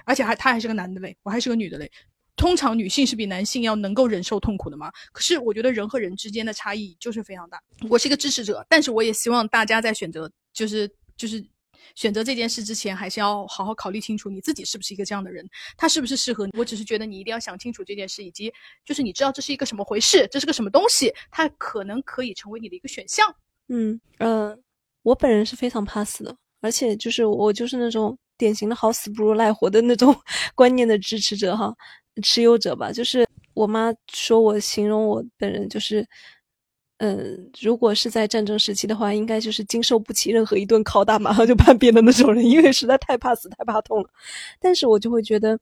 [0.07, 1.91] 而且还他还是个男的嘞，我还是个女的嘞。
[2.37, 4.91] 通常女性是比男性要能够忍受痛苦的嘛？
[5.13, 7.61] 可是我觉得人和人之间的差异就是非常大。
[7.89, 11.45] 我是一个支持者，但是我也希望大家在选择就是就是
[11.95, 16.53] 选择这件事之前，还是要好好考虑清楚你自己是不是一个这样的人，他是不是适合你。
[16.57, 18.53] 我只是觉得你一定要想清楚这件事，以及
[18.85, 23.35] 就是你知道这是一个什么回事，这是个什么东西，它可能可以成为你的一个选项。
[23.69, 24.57] 嗯呃，
[25.03, 26.37] 我本人是非常怕死的。
[26.63, 30.15] 而且就是我就是那种典型的好死不如赖活的那种
[30.55, 31.75] 观念的支持者哈，
[32.21, 32.93] 持有者吧。
[32.93, 36.07] 就是我妈说我形容我本人就是，
[36.99, 44.09] 嗯，如果是在战争时期的话，应该就是经受不起任何一顿拷打，马上就叛变的那种人，因为实在太怕死、太怕痛了。
[44.61, 45.59] 但是我就会觉得，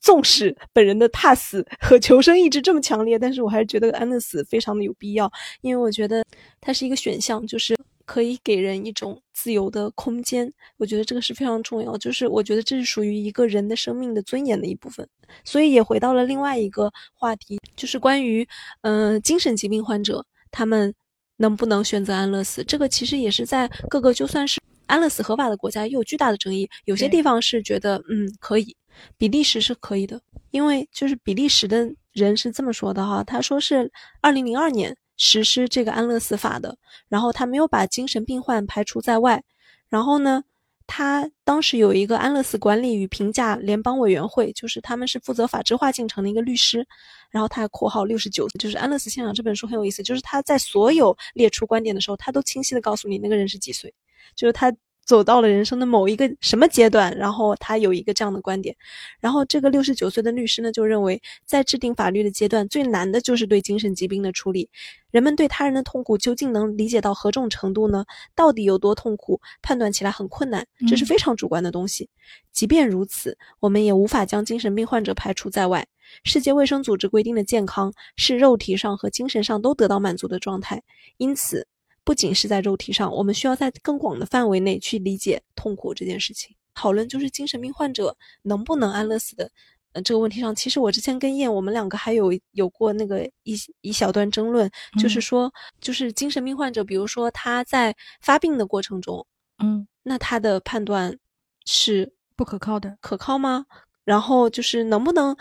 [0.00, 5.30] 纵使本人的怕死和求生意志这么强烈，但是我还是觉得安乐死非常的有必要，
[5.62, 6.24] 因为我觉得
[6.60, 7.76] 它是一个选项，就是。
[8.10, 11.96] 可以给人一种自由的空间，我觉得这个是非常重要。
[11.96, 15.08] 就是我觉得这是属于一个人的生命的尊严的一部分。
[15.44, 18.44] 所以也回到了另外一个话题，就是关于
[18.80, 20.92] 嗯精神疾病患者他们
[21.36, 22.64] 能不能选择安乐死？
[22.64, 26.68] 这个其实也是在各个就算是安乐死合法的国家也有巨大的争议。
[26.86, 28.76] 有些地方是觉得嗯可以，
[29.16, 33.88] 比利时是可以的，因为就是比利时的人是这么说的哈，他说是
[34.20, 34.96] 二零零二年。
[35.22, 36.74] 实施这个安乐死法的，
[37.06, 39.44] 然后他没有把精神病患排除在外，
[39.90, 40.42] 然后呢，
[40.86, 46.86] 他当时有一个安乐死管理与评价联邦委员会，就是他们是负责法制化进程的一个律师，
[47.30, 53.94] 然后他括号六十九，就是《安乐死现场》这本书很有意思，就是他在所有列出观点的时候，他都清晰的告诉你那个人是几岁，
[54.34, 54.74] 就是他。
[55.10, 58.76] 走到了人生的某一个什么阶段，然后他有一个这样的观点，
[59.18, 64.70] 然后这个六十九岁的律师呢就认为，在制定法律的阶段最难的就是对精神疾病的处理。
[65.10, 68.04] 人们对他人的痛苦究竟能理解到何种程度呢？
[68.36, 72.08] 到底有多痛苦，判断起来很困难，这是非常主观的东西。
[72.52, 75.84] 即便如此，我们也无法将精神病患者排除在外。
[76.22, 80.80] 世界卫生组织规定的健康是肉体上和精神上都得到满足的状态，
[81.16, 81.66] 因此。
[82.04, 86.56] 不仅是在肉体上，我们需要在更广的范围内去理解痛苦这件事情。
[86.74, 89.50] 讨论就是精神病患者能不能安乐死的，
[89.92, 99.26] 呃，这个问题上，其实我之前跟燕，我们两个还有有过那个一一小段争论，就是说，就是精神病患者，比如说他在发病的过程中，
[99.58, 101.18] 嗯，那他的判断
[101.66, 103.66] 是不可靠的，可靠吗？
[104.04, 105.36] 然后就是能不能，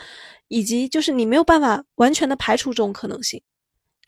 [0.47, 3.41] 以及就是你没有办法完全的排除这种可能性。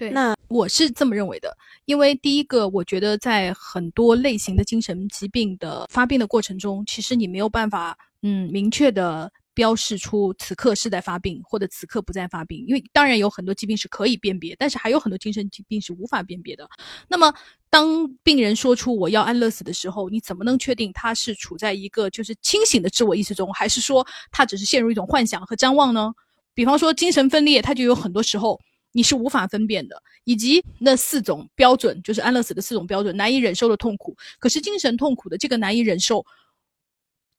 [0.02, 16.68] 对，那我是这么认为的，因为第一个，我觉得在很多类型的精神疾病的发病的过程中，其实你没有办法，嗯，明确的标示出此刻是在发病或者此刻不在发病，因为当然有很多疾病是可以辨别，但是还有很多精神疾病是无法辨别的。
[17.08, 17.32] 那么，
[17.70, 26.12] 当病人说出我要安乐死的时候，你怎么能确定他是处在一个就是清醒的自我意识中，还是说他只是陷入一种幻想和张望呢？
[26.56, 28.60] 比方说精神分裂，他就有很多时候。
[28.92, 34.16] 你是无法分辨的，以及那四种标准，就是安乐死的四种标准，难以忍受的痛苦。
[34.39, 36.26] 可是精神痛苦的这个难以忍受，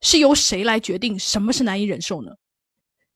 [0.01, 2.33] 是由谁来决定什么是难以忍受呢？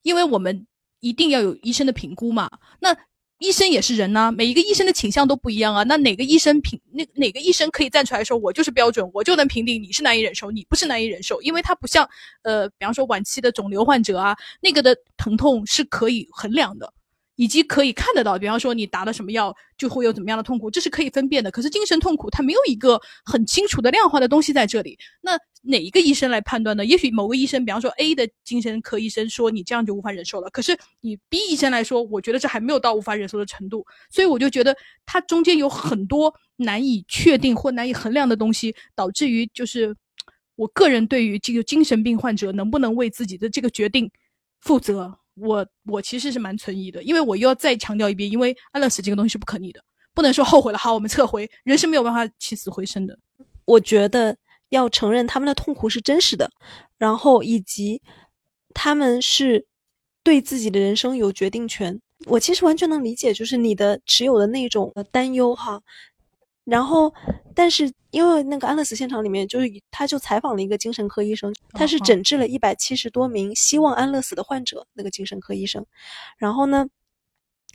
[0.03, 0.65] 因为我们
[0.99, 2.49] 一定要有医生的评估嘛。
[2.79, 2.95] 那
[3.39, 5.83] 医生也是人呐，每一个医生的倾向都不一样啊。
[5.83, 11.39] 那哪个医生评，那哪个医生可以站出来说，我就是标准，我就能评定你是难以忍受，你不是难以忍受？
[11.41, 12.07] 因为他不像，
[12.43, 16.91] 呃，比方说晚期的肿瘤患者啊，那个的疼痛是可以衡量的。
[17.37, 21.49] 以及可以看得到，比方说你打了什么药就会有怎么样的痛苦，这是可以分辨的。
[21.49, 24.97] 可是精神痛苦它没有一个很清楚的量化的东西在这里。
[25.21, 26.83] 那哪一个医生来判断呢？
[26.83, 33.85] 也许某个医生，比方说 A 的精神科医生说你这样就无法忍受了，可是你 B 医生来说，我觉得这还没有到无法忍受的程度。
[34.09, 34.75] 所以我就觉得
[35.05, 39.95] 它中间有很多难以确定或难以衡量的东西，导致于就是
[40.55, 44.09] 我个人对于这个精神病患者能不能为自己的这个决定
[44.61, 45.19] 负责。
[45.39, 49.81] 我我其实是蛮存疑的，因为我又要再强调一遍，因为安乐死这个东西是不可逆的，
[50.13, 53.17] 不能说后悔了好我们撤回，人是没有办法起死回生的。
[53.65, 54.35] 我觉得
[54.69, 56.49] 要承认他们的痛苦是真实的，
[56.97, 58.01] 然后以及
[58.73, 59.65] 他们是
[60.23, 61.99] 对自己的人生有决定权。
[62.25, 65.81] 我其实完全能理解，就是你的持有的那种担忧哈。
[66.69, 67.13] 然后，
[67.55, 75.85] 但是因为那个安乐死现场里面，就是他就采访了一个精神科医生，他是诊治了一百七十多名希望安乐死的患者，那个精神科医生，
[76.37, 76.85] 然后呢，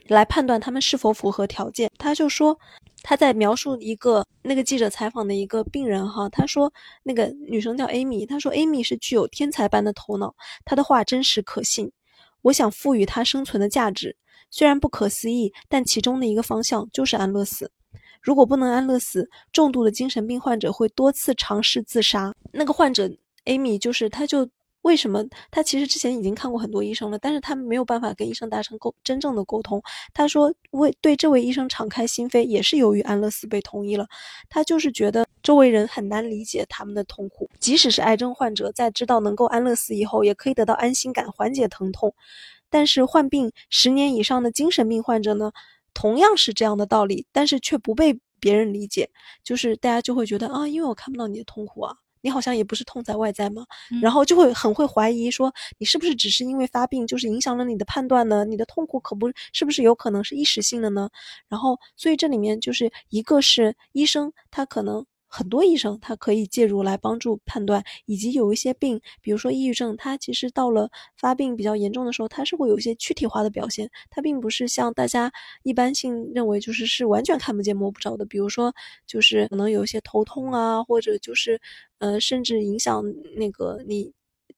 [0.09, 1.91] 来判断他们是否符合条件。
[1.97, 2.59] 他就说
[3.03, 6.71] 他在描述一个那个记者采访的一个病人哈，他说
[7.03, 10.35] 那个女生叫 Amy，他说 Amy 是具有天才般的头脑，
[10.67, 11.91] 她的话真实可信，
[12.43, 14.15] 我想赋予她生存的价值，
[14.51, 17.71] 虽然不可思议，但其中的一个方向就是安乐死。
[18.23, 22.33] 如果不能安乐死，重度的精神病患者会多次尝试自杀。
[22.53, 23.11] 那个患者
[23.45, 24.49] Amy 就是，他就
[24.83, 29.83] 为什么他其实之前已经看过很多医生了，但是他没有办法跟医生达成沟真正的沟通。
[30.15, 34.07] 他说为对这位医生敞开心扉，也是由于安乐死被同意了。
[34.49, 42.15] 他就是觉得周围人很难理解他们的痛苦，即使是癌症患者，在知道能够安乐死以后，也可以得到安心感，缓解疼痛。
[42.71, 45.53] 但是患病十年以上的精神病患者呢，
[45.95, 49.09] 同样是这样的道理，但是却不被别人理解，
[49.45, 51.97] 就是大家就会觉得啊，因为我看不到你的痛苦啊。
[52.25, 53.67] 你好像也不是痛在外在嘛，
[54.01, 58.45] 然后就会很会怀疑说你是不是只是因为发病，就是影响了你的判断呢？
[58.45, 61.11] 你的痛苦可不是不是有可能是一时性的呢？
[61.49, 65.05] 然后，所以这里面就是一个是医生，他可能。
[65.35, 78.75] 很多医生他可以介入来帮助判断，以及有一些病，比如说抑郁症，它其实到了发病比较严重的时候，它是会有一些躯体化的表现，它并不是像大家一般性认为就是是完全看不见摸不着的，比如说
[79.07, 81.59] 就是可能有一些头痛啊，或者就是
[81.99, 83.03] 呃甚至影响
[83.37, 84.13] 那个你。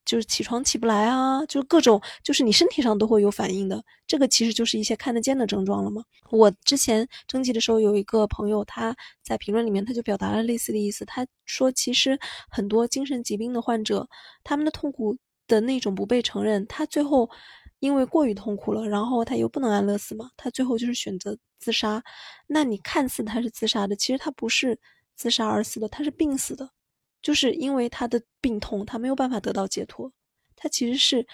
[0.04, 3.82] 就是起床起不来啊，就各种，就是你身体上都会有反应的。
[4.06, 6.04] 这个其实就是一些看得见的症状了嘛。
[6.30, 11.04] 我之前征集的时候，有一个朋友他在评论里面他就表达了类似的意思。
[11.04, 12.18] 他说，其实
[12.50, 14.08] 很多精神疾病的患者，
[14.42, 17.30] 他们的痛苦的那种不被承认，他最后
[17.80, 22.02] 因为过于痛苦了，然后他又不能安乐死嘛，他最后就是选择自杀。
[22.46, 24.78] 那你看似他是自杀的，其实他不是
[25.16, 26.70] 自杀而死的，他是病死的。
[27.24, 30.12] 就是因为他的病痛，他没有办法得到解脱。
[30.54, 31.26] 他其实是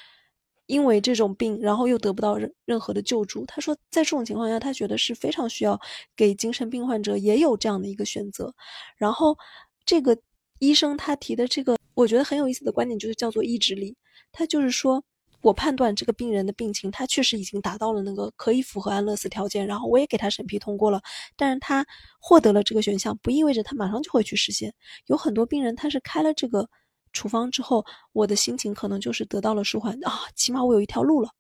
[0.67, 3.45] 因为这种病，然后又得不到任任何的救助。
[3.47, 5.79] 他说，在这种情况下，他觉得是非常需要
[6.15, 8.55] 给精神病患者也有这样的一个选择。
[8.97, 9.37] 然后，
[9.85, 10.17] 这个
[10.61, 13.97] 医生他提的这个，我觉得很有意思的观点，就是叫做意志力。
[14.33, 15.05] 他就是说。
[15.43, 21.01] 我判断这个病人的病情，他确实已经达到了那个可以符合安乐死条件，然后我也给他审批通过了。
[21.37, 21.87] 但是他
[22.21, 24.75] 获得了这个选项，不意味着他马上就会去实现。
[25.07, 26.69] 有很多病人他是开了这个
[27.13, 31.31] 处方之后，我的心情可能就是得到了舒缓啊，起码我有一条路了。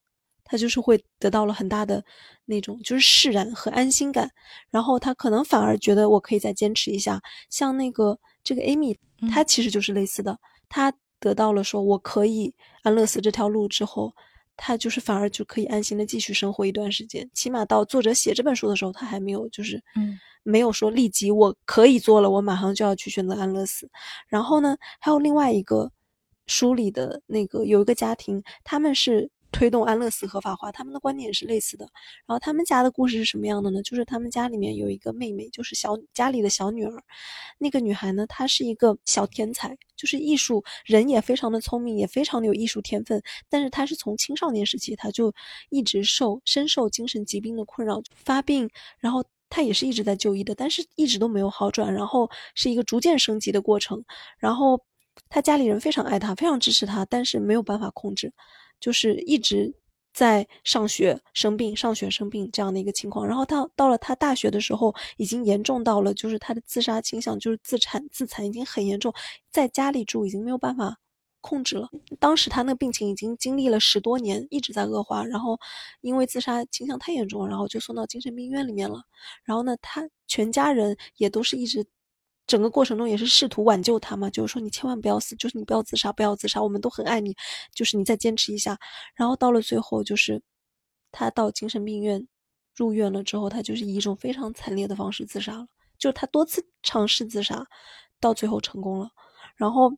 [0.44, 2.02] 他就是会得到了很大的
[2.44, 4.30] 那种就是释然和安心感，
[4.70, 7.20] 然后他可能反而觉得我可以再坚持一下。
[7.50, 8.96] 像那个这个 Amy，
[9.30, 10.38] 她其实就是类似的，
[10.68, 10.92] 她。
[11.20, 12.52] 得到了说我可以
[12.82, 14.12] 安乐死这条路之后，
[14.56, 17.30] 他就是反而就可以安心的继续生活一段时间。
[17.32, 23.88] 起码到作者写这本书的时候，他还没有就是嗯没有说立即我可以做了，我马上就要去选择安乐死。
[24.26, 25.92] 然后呢，还有另外一个
[26.46, 29.30] 书里的那个有一个家庭，他们是。
[29.52, 31.84] 推动安乐死合法化，他们的观点也是类似的。
[32.26, 33.82] 然后他们家的故事是什么样的呢？
[33.82, 37.02] 就是他们家里面有一个妹妹，就是小家里的小女儿。
[37.58, 43.22] 那个女孩呢，她是一个小天才，就是艺术人也非常的聪明，也非常的有艺术天分。
[43.48, 45.32] 但是她是从青少年时期，她就
[45.70, 54.04] 一直受深受精神疾病的困扰，发病，然后她也是一直在就医的，但是一直都没有好转，然后是一个逐渐升级的过程。
[54.38, 54.80] 然后
[55.28, 58.32] 她家里人非常爱她，非常支持她，但是没有办法控制。
[58.80, 59.72] 就是一直
[60.12, 69.12] 在上学生病，上学生病这样的一个情况，然后到到了他大学的时候，已经严重到了就是他的自杀倾向，就是自残自残已经很严重，
[69.50, 70.96] 在家里住已经没有办法
[71.40, 71.88] 控制了。
[72.18, 75.58] 当时他那个病情已经经历了十多年，一直在恶化，然后
[76.00, 79.02] 因为自杀倾向太严重，然后就送到精神病院里面了。
[79.44, 81.86] 然后呢，他全家人也都是一直。
[82.50, 87.36] 整个过程中也是试图挽救他嘛，就是说你千万不要死，就是你不要自杀，不要自杀，我们都很爱你，
[87.72, 88.76] 就是你再坚持一下。
[89.14, 90.42] 然后到了最后，就是
[91.12, 92.26] 他到精神病院
[92.74, 97.64] 入院了之后，他就是以一种非常惨烈的方式自杀了，就是他多次尝试自杀，
[98.18, 99.08] 到最后成功了。
[99.54, 99.92] 然后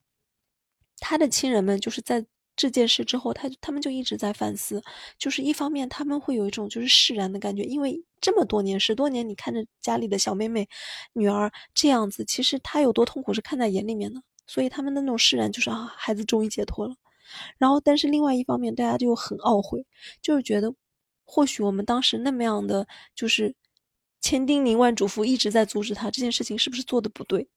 [0.99, 2.27] 他的亲人们就是在。
[2.55, 4.83] 这件事之后，他他们就一直在反思，
[5.17, 10.67] 就是一方面他们会有一种就是释然的感觉，因为这么多年十多年，你看着家里的小妹妹、
[11.13, 16.95] 女儿这样子，其实她有多痛苦是看在眼里面的，所以他们的那种释然就是啊，孩子终于解脱了。
[17.59, 19.85] 然后，但是另外一方面，大家就很懊悔，
[20.23, 20.75] 就是觉得
[21.25, 23.55] 或许我们当时那么样的就是
[24.21, 27.49] 千叮咛万嘱咐，一直在阻止他这件事情，是不是做的不对？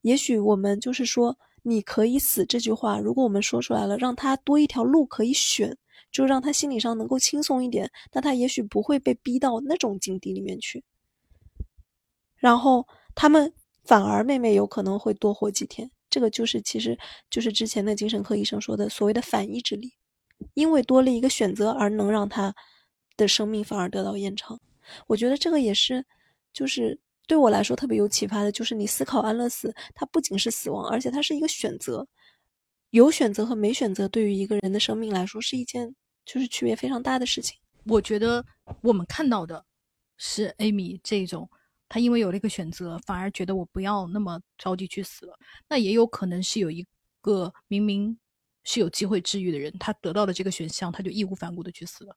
[0.00, 1.36] 也许我们就是说。
[1.68, 5.76] 你可以死这句话，如果我们说出来了，让他多一条路可以选，
[6.10, 10.84] 就让他心理上能够轻松一点，那他也许不会被逼到那种境地里面去。
[12.36, 13.52] 然后他们
[13.84, 16.98] 反而妹妹有可能会多活几天，这个就是其实
[17.30, 19.92] 就是之前的精神科医生说的所谓的反意志力，
[20.54, 22.54] 因为多了一个选择而能让他
[23.16, 24.60] 的生命反而得到延长。
[25.06, 26.04] 我觉得这个也是，
[26.52, 27.00] 就是。
[27.28, 32.06] 对我来说特别有启发的就是，你思考安乐死，它不仅是死亡，而且它是一个选择。
[32.96, 35.94] 有选择和没选择，对于一个人的生命来说，是一件
[36.24, 37.54] 就是区别非常大的事情。
[37.84, 38.42] 我觉得
[38.80, 39.62] 我们看到的
[40.16, 41.46] 是艾米这种，
[41.90, 45.38] 他因为有了一个选择，反而觉得我不要那么着急去死了。
[45.68, 46.82] 那也有可能是有一
[47.20, 48.18] 个明明
[48.64, 52.16] 是有机会治愈的人，他得到了这个选项，他就义无反顾的去死了，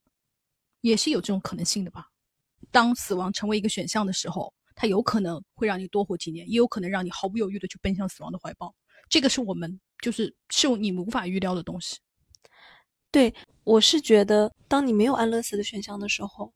[0.80, 2.06] 也是有这种可能性的吧。
[2.72, 8.74] 当死亡成为一个选项的时候，它有可能会让你多活几年，也有可能让你毫不犹豫的去奔向死亡的怀抱。
[9.10, 11.98] 这个是我们就是是你无法预料的东西。
[13.12, 13.34] 对，
[13.64, 16.54] 我是觉得，当你没有安乐死的选项的时候，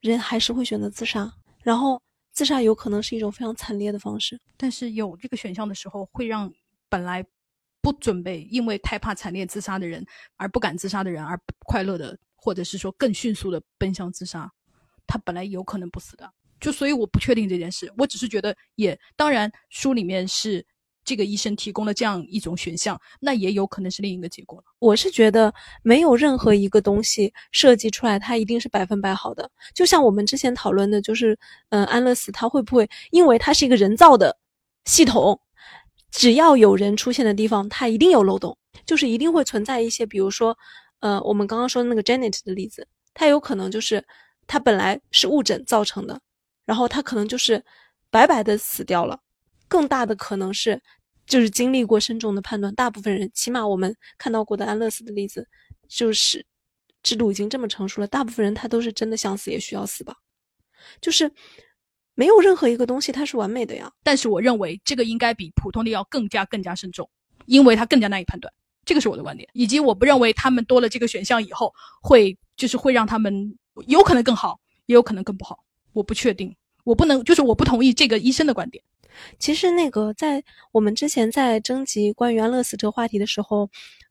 [0.00, 1.32] 人还是会选择自杀。
[1.62, 2.00] 然后，
[2.32, 4.40] 自杀有可能是一种非常惨烈的方式。
[4.56, 6.52] 但是有这个选项的时候，会让
[6.88, 7.24] 本来
[7.80, 10.06] 不准备因为太怕惨烈自杀的人
[10.36, 14.48] 而不敢自杀的人而快乐的，或者是说更迅速的奔向自杀。
[15.06, 17.92] 他本来有可能不死的，就所以我不确定这件事。
[17.98, 20.64] 我只是觉得，也当然书里面是。
[21.04, 24.62] 这个医生提供了这样一种选项，那也有可能是另一个结果。
[24.78, 29.50] 我是觉得没有任何一个东西设计出来，它一定是百分百好的。
[29.74, 31.38] 就像我们之前讨论的，就是
[31.70, 34.36] 嗯，安乐死它会不会因为它是一个人造的
[34.84, 35.40] 系统，
[36.10, 40.56] 只要有人出现的地方，它一定有漏洞，就是一定会存在一些，比如说，
[41.00, 44.04] 呃，我们刚刚说的那个 Janet 的例子，它有可能就是
[44.46, 46.20] 它本来是误诊造成的，
[46.64, 47.64] 然后它可能就是
[48.10, 49.18] 白白的死掉了。
[49.72, 50.78] 更大的可能是，
[51.24, 52.74] 就是经历过慎重的判断。
[52.74, 55.48] 大部分人，起码我们看到过的安乐死的例子，
[55.88, 56.44] 就是
[57.02, 58.06] 制度已经这么成熟了。
[58.06, 60.14] 大部分人他都是真的想死，也需要死吧。
[61.00, 61.32] 就是
[62.14, 63.90] 没有任何一个东西它是完美的呀。
[64.02, 67.08] 但是我认为这个应该比普通的要更加更加慎重，
[67.46, 68.52] 因为它更加难以判断。
[68.84, 69.48] 这个是我的观点。
[69.54, 73.56] 以及我不认为他们多了这个选项以后，会就是会让他们
[73.86, 75.64] 有可能更好，也有可能更不好。
[75.94, 76.54] 我不确定，
[76.84, 78.84] 我不能就是我不同意这个医生的观点。
[79.38, 80.42] 其实那个在
[80.72, 83.68] 我们之前在征集关于安乐死这个话题的时候，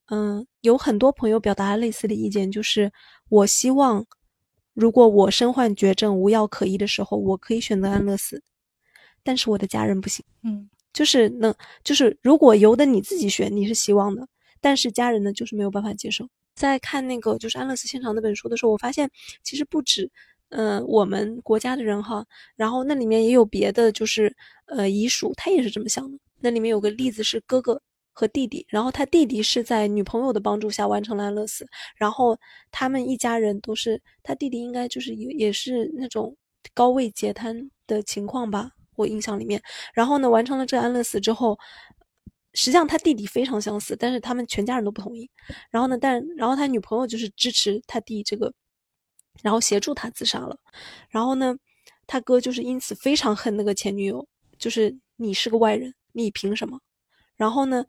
[0.08, 2.92] 嗯，有很多朋友表达了类似的意见，就是
[3.30, 4.06] 我希望，
[4.74, 8.42] 如果我身患绝症无药可医的时候，我可以选择安乐死，
[9.24, 10.26] 但是我的家人不行。
[10.44, 14.28] 嗯，就是能，就是如果由得你自己选，你是希望的，
[14.60, 16.28] 但是家人呢，就是没有办法接受。
[16.54, 19.10] 在看那个就是安乐死现场那本书的时候，我发现
[19.44, 20.12] 其实不止。
[20.52, 22.26] 嗯，我们国家的人哈，
[22.58, 24.36] 然后那里面也有别的，就是
[24.66, 26.18] 呃遗属，他也是这么想的。
[26.42, 27.82] 那里面有个例子是哥哥
[28.12, 32.38] 和弟弟，然后他弟弟是在女朋友的帮助下完成了安乐死，然后
[32.70, 36.36] 他们一家人都是，他弟弟应该就是也也是那种
[36.74, 39.62] 高位截瘫的情况吧，我印象里面。
[39.94, 41.58] 然后呢，完成了这个安乐死之后，
[42.56, 45.30] 实际上他弟弟非常想死，但是他们全家人都不同意。
[45.70, 48.54] 然后呢，但然后他女朋友就是支持他弟这个。
[49.42, 50.58] 然后协助他自杀了，
[51.10, 51.56] 然后呢，
[52.06, 54.28] 他哥就是因此非常恨那个前女友，
[54.58, 56.80] 就是你是个外人，你凭什么？
[57.36, 57.84] 然后呢，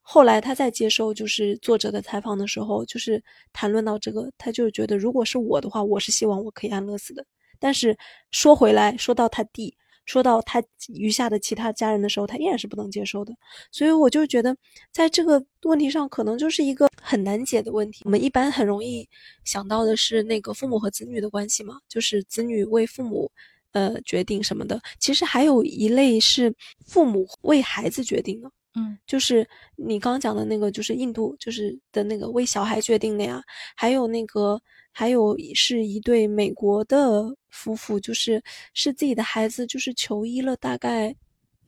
[0.00, 3.22] 后来他在接受就是作者的采访的时候，就是
[3.52, 7.26] 谈论到这个，他就觉得如果是我的话，我是希望我可以安乐死的。
[7.58, 7.96] 但是
[8.30, 9.76] 说回来，说到他弟。
[10.06, 13.34] 说到他余下的其他家人的时候，他依然是不能接受的，
[13.70, 14.56] 所以我就觉得，
[14.92, 18.02] 在这个问题上，可能就是一个很难解的问题。
[18.04, 19.06] 我们一般很容易
[19.44, 23.30] 想到的是那个父母和子女的关系嘛，就是子女为父母，
[23.72, 24.80] 呃，决定什么的。
[24.98, 26.54] 其实还有一类是
[26.86, 28.50] 父母为孩子决定的。
[28.78, 33.42] 嗯，就是你刚讲的那个，就是印度就是的那个为小孩决定的呀。
[33.74, 34.60] 还有那个，
[34.92, 38.42] 还有是一对美国的夫妇，就是
[38.74, 41.16] 是自己的孩子，就是求医了大概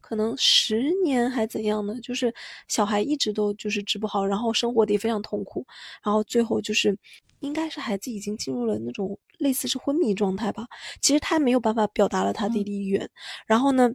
[0.00, 2.32] 可能十年还怎样呢，就是
[2.68, 5.66] 小孩一直都就是治不好，然后生活的也非常痛苦，
[6.04, 6.96] 然后最后就是
[7.40, 10.66] 应该是孩子已经进入了那种类似是昏迷状态吧。
[11.00, 13.08] 其实他没有办法表达了他弟弟意愿，
[13.46, 13.90] 然后呢？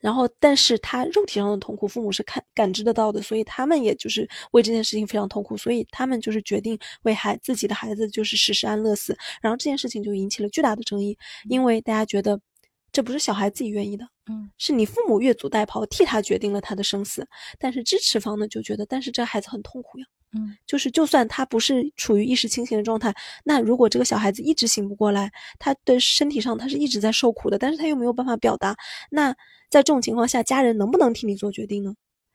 [0.00, 9.16] 然后，但是他肉体上的痛苦，父母是看感知得到的，所以他们也就是为这件事情非常痛苦，所以他们就是决定为孩自己的孩子就是实施安乐死。
[9.42, 11.18] 然后这件事情就引起了巨大的争议，
[11.48, 12.40] 因为大家觉得
[12.92, 17.26] 这不是小孩自己愿意的，嗯，是你父母越俎代庖替他决定了他的生死。
[17.58, 20.06] 但是支持方呢就觉得，但是这孩子很痛苦呀。
[20.32, 23.14] 嗯，就是就算他不是处于意识清醒的状态，
[23.44, 28.76] 那如果这个小孩子一直醒不过来，他的身体上他是一直在受苦的，但是他又没有办法表达，
[29.10, 29.32] 那
[29.70, 31.94] 在这种情况下，家人能不能替你做决定呢？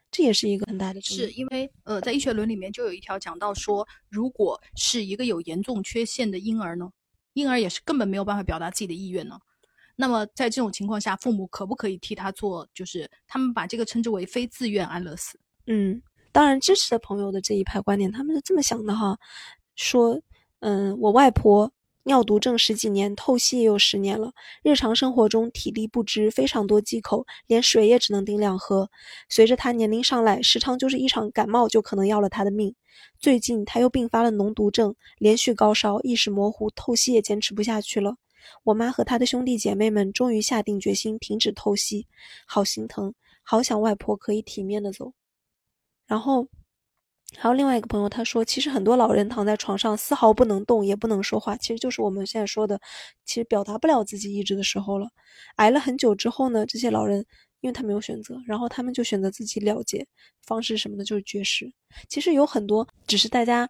[0.09, 6.89] 这也是一个很大的是因为呃，在医学伦理里面就有一条讲到说，如果是一个有严重缺陷的婴儿呢，
[7.33, 9.39] 婴儿也是根本没有办法表达自己的意愿呢，
[9.95, 12.67] 那么在这种情况下，父母可不可以替他做？
[12.73, 15.39] 就是他们把这个称之为非自愿安乐死。
[15.67, 16.01] 嗯。
[16.33, 19.17] 当然，支持的朋友的这一派观点，他们是这么想的哈，
[19.75, 20.19] 说，
[20.61, 21.71] 嗯，我外婆
[22.05, 28.89] 尿毒症十几年，透析也有十年了，日常生活中体力不支，非常多忌口，连水也只能定量喝。
[29.29, 32.73] 随着她年龄上来，时常就是一场感冒就可能要了她的命。
[33.19, 38.15] 最近她又并发了脓毒症，连续高烧，意识模糊，透析也坚持不下去了。
[38.63, 42.07] 我妈和她的兄弟姐妹们终于下定决心停止透析，
[42.47, 43.13] 好心疼，
[43.43, 45.13] 好想外婆可以体面的走。
[46.07, 46.47] 然后
[47.37, 52.79] 还有另外一个朋友，他说，其实很多老人躺在床上，丝毫不能动，也不能说话，其实就是我们现在说的，
[53.25, 55.07] 其实表达不了自己意志的时候了。
[55.55, 57.25] 挨了很久之后呢，这些老人，
[57.61, 60.05] 因为他没有选择，然后他们就选择自己了结
[60.45, 61.71] 方式什么的，就是绝食。
[62.07, 63.67] 其实有很多，只是大家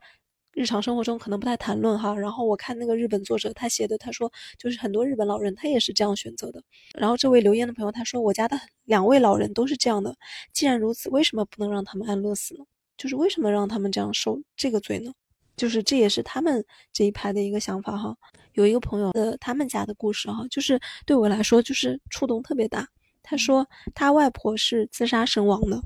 [0.54, 2.16] 日常生活中可能不太谈论哈。
[2.16, 6.64] 然后我看那个日本作者他写的，他说就是很多日本老人他也是这样选择的。
[6.98, 10.16] 然后这位留言的朋友他说，我家的两位老人都是这样的。
[10.54, 12.64] 既然如此，为什么不能让他们安乐死呢？
[12.98, 15.12] 就是为什么让他们这样受这个罪呢？
[15.56, 18.16] 就是这也是他们这一派的一个想法哈。
[18.54, 22.88] 有一个朋友的他们家的故事哈，就是对我来说就是触动特别大。
[23.22, 25.82] 他说他外婆是自杀身亡的，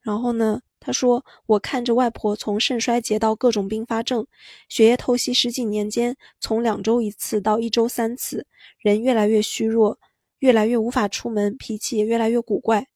[0.00, 4.26] 然后呢，他说我看着外婆从肾衰竭到各种并发症，
[4.68, 8.46] 血液透析十几年间从两周一次到一周三次，
[8.78, 9.98] 人越来越虚弱，
[10.38, 12.88] 越来越无法出门，脾气也越来越古怪。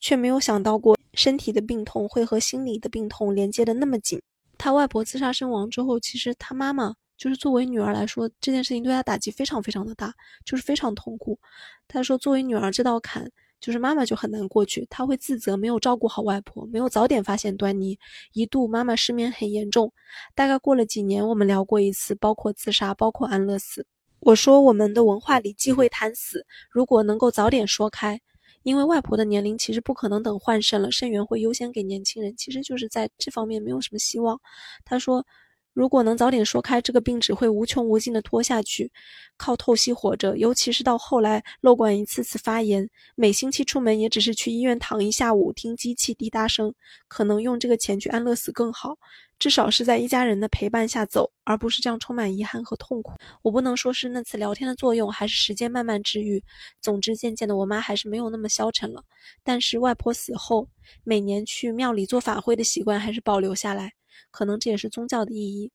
[0.00, 4.20] 却没有想到过，身体的病痛会和心理的病痛连接的那么紧。
[4.56, 10.14] 他外婆自杀身亡之后，其实他妈妈就是作为女儿来说，这件事情对他打击非常非常的大，
[10.44, 11.38] 就是非常痛苦。
[11.86, 17.98] 他说，作为女儿这道坎，就是妈妈就很难过去，她会自责没有照顾好外婆，没有早点发现端倪。
[18.32, 19.92] 一度妈妈失眠很严重，
[20.34, 23.86] 大概过了几年，我们聊过一次，包括自杀，包括安乐死。
[24.20, 28.20] 我说我们的文化里忌讳谈死，如果能够早点说开。
[28.62, 34.38] 因为外婆的年龄其实不可能等换肾了，肾源会优先给年轻人，其实就是在这方面没有什么希望。
[34.84, 35.24] 他说，
[35.72, 38.90] 如果能早点说开，这个病只会无穷无尽的拖下去，
[39.36, 40.36] 靠透析活着。
[40.36, 46.74] 尤其是到后来瘘管一次次发炎，每星期出门也只是去医院躺一下午，听机器滴答声，
[47.08, 48.96] 可能用这个钱去安乐死更好。
[49.38, 53.14] 至少是在一家人的陪伴下走，而不是这样充满遗憾和痛苦。
[53.40, 56.44] 我不能说是那次聊天的作用，还是时间慢慢治愈。
[56.82, 59.02] 总之，渐渐的，我妈还是没有那么消沉了。
[59.42, 60.68] 但是外婆死后，
[61.04, 63.94] 每年去庙里做法会的习惯还是保留下来，
[64.30, 65.70] 可能这也是宗教的意义。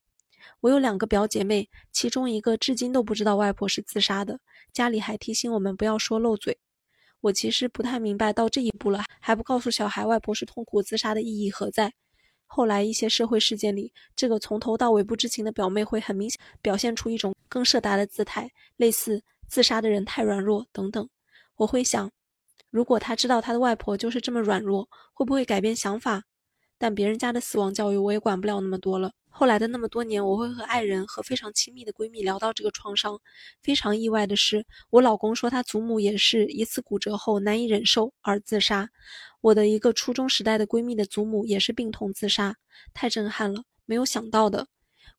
[0.62, 4.40] 我有两个表姐妹，其中一个至今都不知道外婆是自杀的，
[4.72, 6.60] 家里还提醒我们不要说漏嘴。
[7.22, 11.92] 我其实不太明白，到这一步了还不告诉小孩外婆是痛苦自杀的意义何在。
[12.46, 21.10] 后来一些社会事件里，这个从头到尾不知情的表妹会很明显表现出一种更设达的姿态，类似自杀的人太软弱等等。
[21.56, 22.12] 我会想，
[22.70, 26.26] 如果他知道他的外婆就是这么软弱，会不会改变想法？
[26.78, 29.12] 但别人家的死亡教育我也管不了那么多了。
[29.30, 33.20] 后来的那么多年，我会和爱人和非常亲密的闺蜜聊到这个创伤。
[33.62, 38.90] 非常意外的是，我老公说他祖母也是一次骨折后难以忍受而自杀。
[39.42, 42.56] 我的一个初中时代的闺蜜的祖母也是病痛自杀，
[42.94, 44.68] 太震撼了，没有想到的。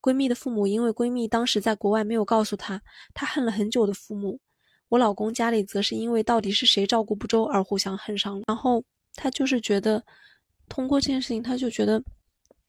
[0.00, 2.80] 闺蜜的父母因为闺蜜当时在国外没有告诉她，
[3.12, 4.40] 她恨了很久的父母。
[4.88, 8.44] 我老公家里则是因为到底是谁照顾不周而互相恨上了。
[8.46, 8.82] 然后
[9.14, 10.02] 他就是觉得，
[10.68, 12.02] 通过这件事情，他就觉得。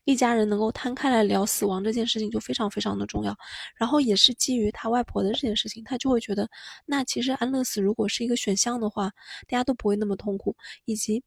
[0.10, 3.38] 一家人能够摊开来聊死亡这件事情就非常非常的重要，
[3.76, 6.50] 然后也是基于他外婆的这件事情，他就会觉得，
[6.86, 9.12] 那其实安乐死如果是一个选项的话，
[9.50, 10.56] 大家都不会那么痛苦。
[10.86, 11.22] 以及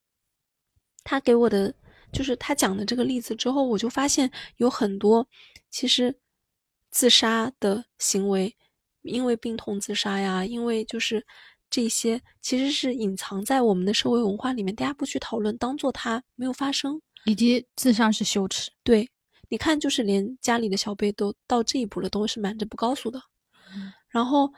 [1.05, 1.75] 他给我的
[2.11, 5.29] 就是他讲的这个例子之后，我就发现有很多
[5.69, 6.19] 其实
[6.91, 8.57] 自杀的行为，
[9.03, 11.27] 因为病痛自杀呀，因为就是
[11.71, 17.01] 这些其实是隐藏在我们的社会文化里面，大家不去讨论，当做它没有发生。
[17.27, 19.09] 以及自杀是羞耻，对，
[19.51, 23.21] 你看，就是连家里的小辈都到这一步了，都是瞒着不告诉的。
[24.09, 24.51] 然后，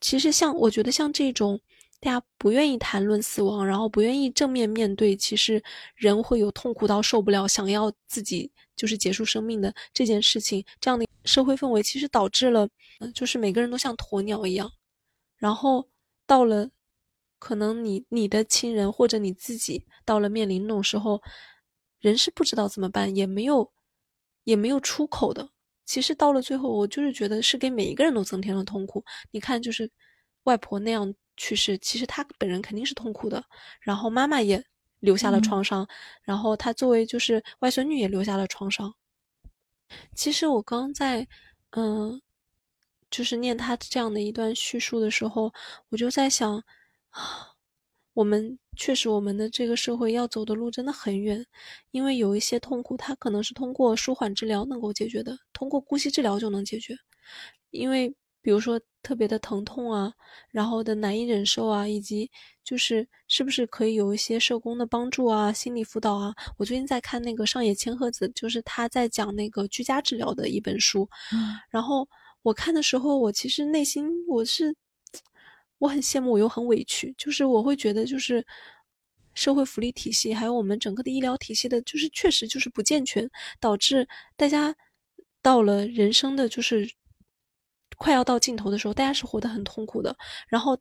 [0.00, 1.60] 其实像我觉得像这种
[2.00, 5.62] 大家不愿意谈论死亡，然后不愿意正面面对，其实
[5.94, 12.68] 人会有痛苦到受不了，想要自己就是结束生命的这件事情，这样的社会氛围，其实导致了，
[13.14, 14.68] 就是每个人都像鸵鸟一样。
[15.36, 15.88] 然后
[16.32, 16.70] 到了，
[17.38, 21.20] 可能你你的亲人或者你自己到了面临那种时候。
[22.00, 23.72] 人是不知道怎么办，也没有，
[24.42, 25.50] 也没有出口的。
[25.84, 29.04] 其实到了最后，我就是觉得是给每一个人都增添了痛苦。
[29.30, 29.88] 你看，就是
[30.42, 33.44] 外婆那样去世，其实她本人肯定是痛苦的。
[33.80, 34.64] 然后妈妈也
[34.98, 35.86] 留下了创伤，
[36.24, 38.92] 然后她作为就是外孙女也留下了创伤。
[40.16, 41.28] 其实我刚在，
[41.70, 42.20] 嗯，
[43.12, 45.52] 就是念他这样的一段叙述的时候，
[45.90, 46.56] 我就在想
[47.10, 47.46] 啊。
[48.14, 51.46] 我们确实，我们的这个社会要走的路真的很远，
[51.92, 56.94] 因为有一些痛苦，它可能是通过舒缓治疗能够解决的，通过姑息治疗就能解决。
[57.70, 60.12] 因为比如说特别的疼痛啊，
[60.50, 62.30] 然后的难以忍受啊，以及
[62.62, 66.34] 就是是不是可以有一些社工的帮助啊、心理辅导啊。
[66.58, 71.08] 我最近在看那个上野千鹤子，就是他在讲那个居家治疗的一本书，
[71.70, 72.06] 然后
[72.42, 74.74] 我看的时候，我其实内心我是。
[75.78, 78.46] 我很羡慕，我又很委屈，就是我会觉得，就是
[79.34, 83.28] 社会福利体系，还有我们整个的医疗体系的，就是确实就是不健全，
[83.58, 84.72] 导致大家
[85.42, 86.88] 到了人生的就是
[87.96, 90.16] 快要到尽头的时候，大家是活得很痛苦的。
[90.46, 90.78] 然后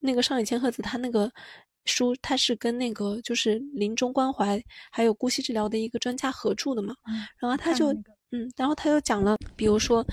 [0.00, 1.30] 那个上野千鹤子他那个
[1.84, 6.92] 书，他是跟那个就是临终关怀还有姑息治疗的一个专家合著的嘛，
[7.38, 7.92] 然后他就
[8.32, 10.04] 嗯，然后他又讲了，比如说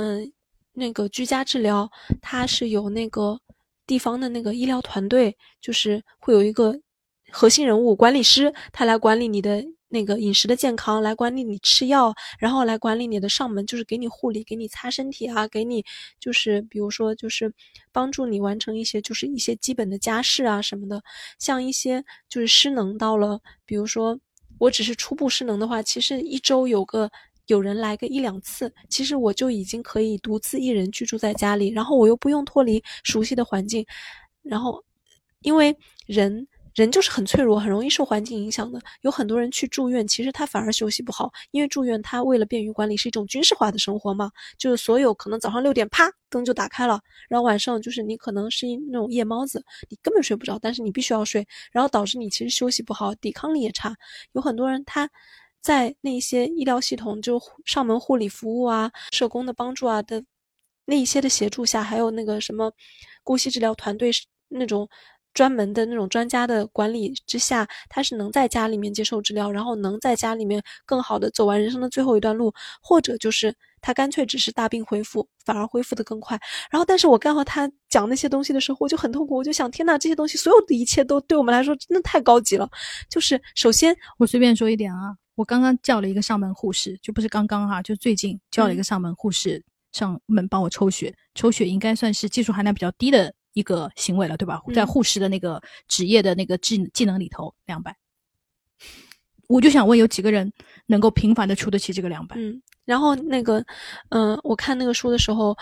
[0.00, 0.32] 嗯，
[0.72, 1.90] 那个居家治疗，
[2.22, 3.38] 它是有那个
[3.86, 6.80] 地方的那个医疗团队，就是会有一个。
[7.32, 15.84] 核心人物管理师，他来管理你的那个饮食的健康，来管理你吃药，然后来管理你的上门，就是给你护理，给你擦身体啊，给你
[16.18, 17.54] 就是比如说就是
[17.92, 21.00] 帮助你完成一些就是一些基本的家事啊什么的。
[21.38, 24.18] 像一些就是失能到了，比如说
[24.58, 27.08] 我只是初步失能的话，其实一周有个
[27.50, 33.84] 有人来个一两次，其实我就已经可以独自一人居住在家里，然后我又不用脱离熟悉的环境，
[34.42, 34.82] 然后
[35.42, 35.76] 因为
[36.06, 36.46] 人。
[36.76, 38.80] 人就是很脆弱，很容易受环境影响的。
[39.00, 44.30] 有很多人去住院，其实他反而休息不好，因为住院他为了便于管理，是一种军事化的生活嘛。
[44.56, 53.94] 就是所有可能早上六点啪灯就打开了，然后晚上就是你可能是那种夜猫子，你根本睡不着，但是你必须要睡，然后导致你其实休息不好，抵抗力也差。
[54.32, 55.10] 有很多人他
[55.62, 60.22] 在那些医疗系统就上门护理服务啊、社工的帮助啊的
[60.84, 62.72] 那一些的协助下，还有那个什么
[63.22, 64.10] 姑息治疗团队
[64.48, 64.88] 那种。
[65.32, 72.52] 专门的那种专家的管理之下，他是能在家里面接受治疗，然后能在家里面更好的走完人生的最后一段路，
[72.82, 76.36] 或者就是他干脆只是大病恢复，反而恢复的更快。
[76.68, 82.68] 然后，但是我刚好他讲那些东西的时候，我就很痛苦，我就想，天呐，这些东西所有的一切都对我们来说真的太高级了。
[83.08, 93.34] 就是首先，我随便说一点啊，我刚刚叫了一个上门护士，就不是刚刚哈，就最近叫了一个上门护士上门帮我抽血，抽血应该算是技术含量比较低的。
[93.54, 94.60] 一个行为了，对吧？
[94.72, 97.96] 在护士的那个职业的那个技技能里头，两百，
[99.48, 100.52] 我就想问，有几个人
[100.86, 102.36] 能够频繁的出得起这个两百？
[102.38, 103.64] 嗯，然后那个，
[104.10, 105.56] 嗯，我看那个书的时候，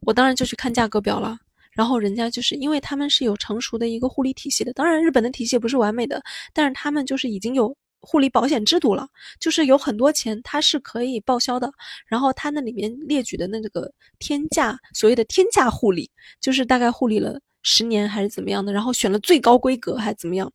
[0.00, 1.38] 我当然就去看价格表了。
[1.72, 6.22] 然后人家就是因为他们是有成熟的一个护理体系的，当然日本的体系也不是完美的，
[6.52, 7.74] 但是他们就是已经有。
[8.00, 9.06] 护理保险制度了，
[9.38, 11.70] 就是有很多钱它是可以报销的。
[12.06, 20.50] 然后它那里面列举的那个天价，所谓的天价护理，就是大概护理了十年还是怎么样的，然后选了最高规格还怎么样。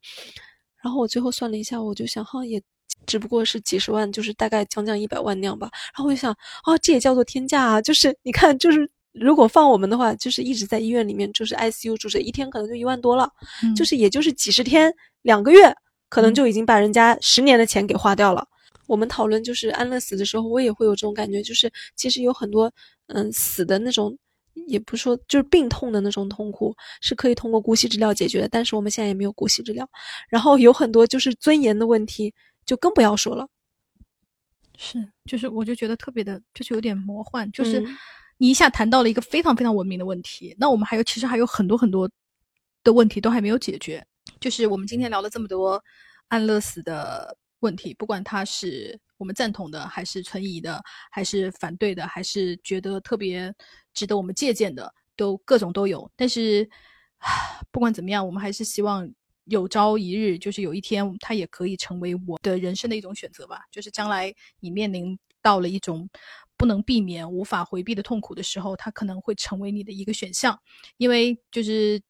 [0.82, 2.62] 然后我最后算了一下，我就想，哈，也
[3.06, 5.68] 只不过是几十万，就是大概将将一百万那样吧。
[5.96, 6.32] 然后我就想，
[6.64, 7.82] 啊，这也叫做天价啊！
[7.82, 13.28] 就是你看，就是如果放我们的话，就是一直在医院里面，就是 ICU 住着，一天可能就一万多了，
[13.76, 14.92] 就是也就是几十天
[15.22, 15.74] 两个月。
[16.08, 18.46] 可能就已经把人家十年的钱给花掉了。
[18.86, 22.72] 我们讨论就是安乐死的时候，我也会有这种感觉，就是其实有很多
[23.08, 24.16] 嗯死的那种，
[24.68, 29.88] 也不说就是病痛的那种痛苦是可以通过姑息治疗解决的，但是我们现在也没有姑息治疗。
[30.28, 32.32] 然后有很多就是尊严的问题，
[32.64, 33.48] 就更不要说了。
[34.78, 37.84] 是，就是我就觉得特别的，就是有点魔幻，就是
[38.38, 42.08] 你一下谈到了一个非常非常文明的问题，那我们还有其实还有很多很多
[42.84, 44.06] 的问题都还没有解决。
[44.40, 45.82] 就是我们今天聊了这么多
[46.28, 53.52] 安乐死的问题，不管他是我们赞同的，还是存疑的，还是反对的，还是觉得特别
[53.94, 56.10] 值得我们借鉴的，都各种都有。
[56.14, 56.68] 但是
[57.70, 59.10] 不管怎么样，我们还是希望
[59.44, 63.62] 有朝一日，就是有一天，它也可以成为我的人生的一种选择吧。
[63.70, 66.08] 就是将来你面临到了一种
[66.56, 70.60] 不能避免、无法回避的痛苦的时候，它可能会成为你的一个选项，
[70.98, 72.02] 因为就是。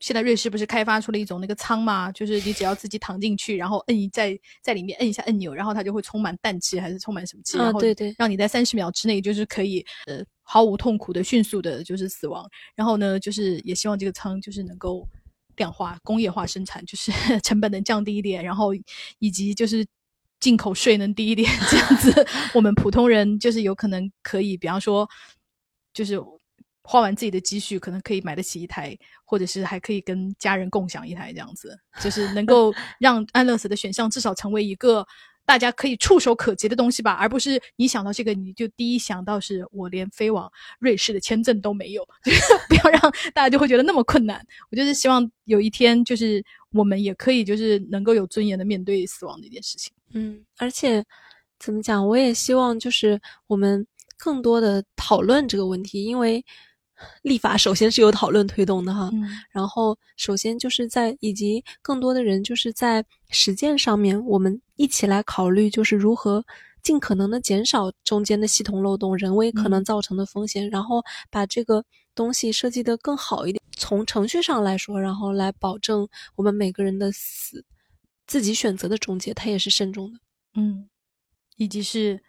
[0.00, 2.10] 现在瑞士不是开发出了一种那个舱嘛？
[2.12, 12.48] 就是你只要自己躺进去，然后摁一在在里面摁一下按钮，然后它就会充满氮气还是充满什么气，然后对对，让你在三十秒之内就是可以呃毫无痛苦的迅速的就是死亡。
[12.76, 15.04] 然后呢，就是也希望这个舱就是能够
[15.56, 17.10] 量化工业化生产，就是
[17.42, 18.72] 成本能降低一点，然后
[19.18, 19.84] 以及就是
[20.38, 25.08] 进口税能低一点，这样子 我们普通人就是有可能可以，比方说
[25.92, 26.20] 就是。
[26.90, 28.96] 花完自己的积蓄，可能可以买得起一台，
[29.26, 35.06] 或者是还可以跟家人共享一台，这样子，就是能够让 安乐死的选项至少成为一个
[35.44, 42.02] 大家可以触手可及的东西吧，而不是你想到这个你就第一想到是我连飞往瑞士的签证都没有，
[42.70, 43.00] 不要让
[43.34, 44.42] 大家就会觉得那么困难。
[44.70, 46.42] 我就是希望有一天，就是
[46.72, 49.92] 我们也可以就是能够有尊严的面对死亡这件事情。
[50.14, 51.04] 嗯，而且
[51.58, 53.86] 怎么讲，我也希望就是我们
[54.16, 56.42] 更多的讨论这个问题，因为。
[57.22, 59.10] 立法首先是有讨论推动的哈，
[59.50, 66.44] 然后首先就是在以及更多的人就是在实践上面，我们一起来考虑就是如何
[66.82, 71.84] 尽可能的减少中间的系统漏洞、人为可能造成的风险，然后把这个
[72.14, 73.62] 东西设计的更好一点。
[73.76, 77.64] 从程序上来说，然后来保证我们每个人的死
[78.26, 80.18] 自己选择的终结，它也是慎重的。
[80.54, 80.88] 嗯，
[81.56, 82.20] 以及是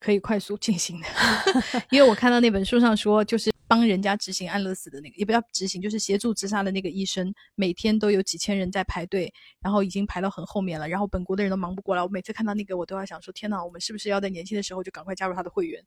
[0.00, 1.06] 可以快速进行的，
[1.90, 12.02] 因为我看到那本书上说，就是帮人家执行安乐死的那个，也不要执行，就是协助自杀的那个医生，每天都有几千人在排队，然后已经排到很后面了，然后本国的人都忙不过来。
[12.02, 15.84] 我每次看到那个，我都要想说，天哪，我们是不是要在年轻的时候就赶快加入他的会员？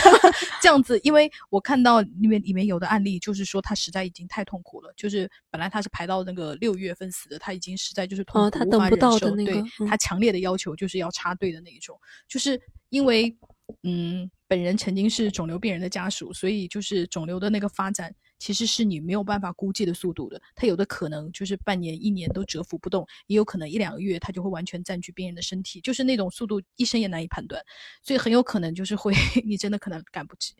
[0.60, 12.60] 这样子，因为我看到里面里面有的案例，就是说他实在已经太痛苦了，就是本来他是排到那个六月份死的，他已经实在就是痛苦，哦他等不到的那个对嗯他强烈的要求就是要插队的那一种，就是
[12.90, 13.36] 因为
[13.82, 27.62] 嗯，本人曾经是肿瘤病人的家属，所以就是肿瘤的那个发展其实是你没有办法估计的速度的，它有的可能就是半年、一年都蛰伏不动，也有可能一两个月它就会完全占据病人的身体，就是那种速度医生也难以判断，
[28.02, 29.12] 所以很有可能就是会
[29.44, 30.54] 你真的可能赶不及。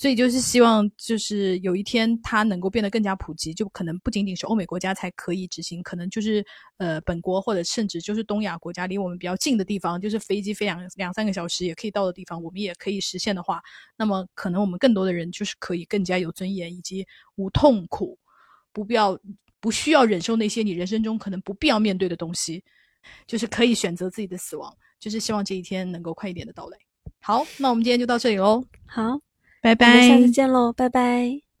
[0.00, 6.42] 所以就是希望，就是有一天它能够变得更加普及，就可能不仅仅是欧美国家才可以执行，可能就是
[6.78, 13.60] 呃本国或者甚至就是东亚国家离我们比较近的地方，就是飞机飞两两三个小时也可以到的地方，我们也可以实现的话，
[13.94, 17.06] 那么可能我们更多的人就是可以更加有尊严以及
[17.36, 18.18] 无痛苦，
[18.72, 19.20] 不必要
[19.60, 22.64] 不需要忍受那些你人生中可能不必要面对的东西，
[23.26, 26.78] 就是可以选择自己的死亡，就是希望这一天能够快一点的到来。
[27.20, 29.20] 好，那我们今天就到这里喽，好，
[29.60, 31.49] 拜我们下次见喽，拜拜。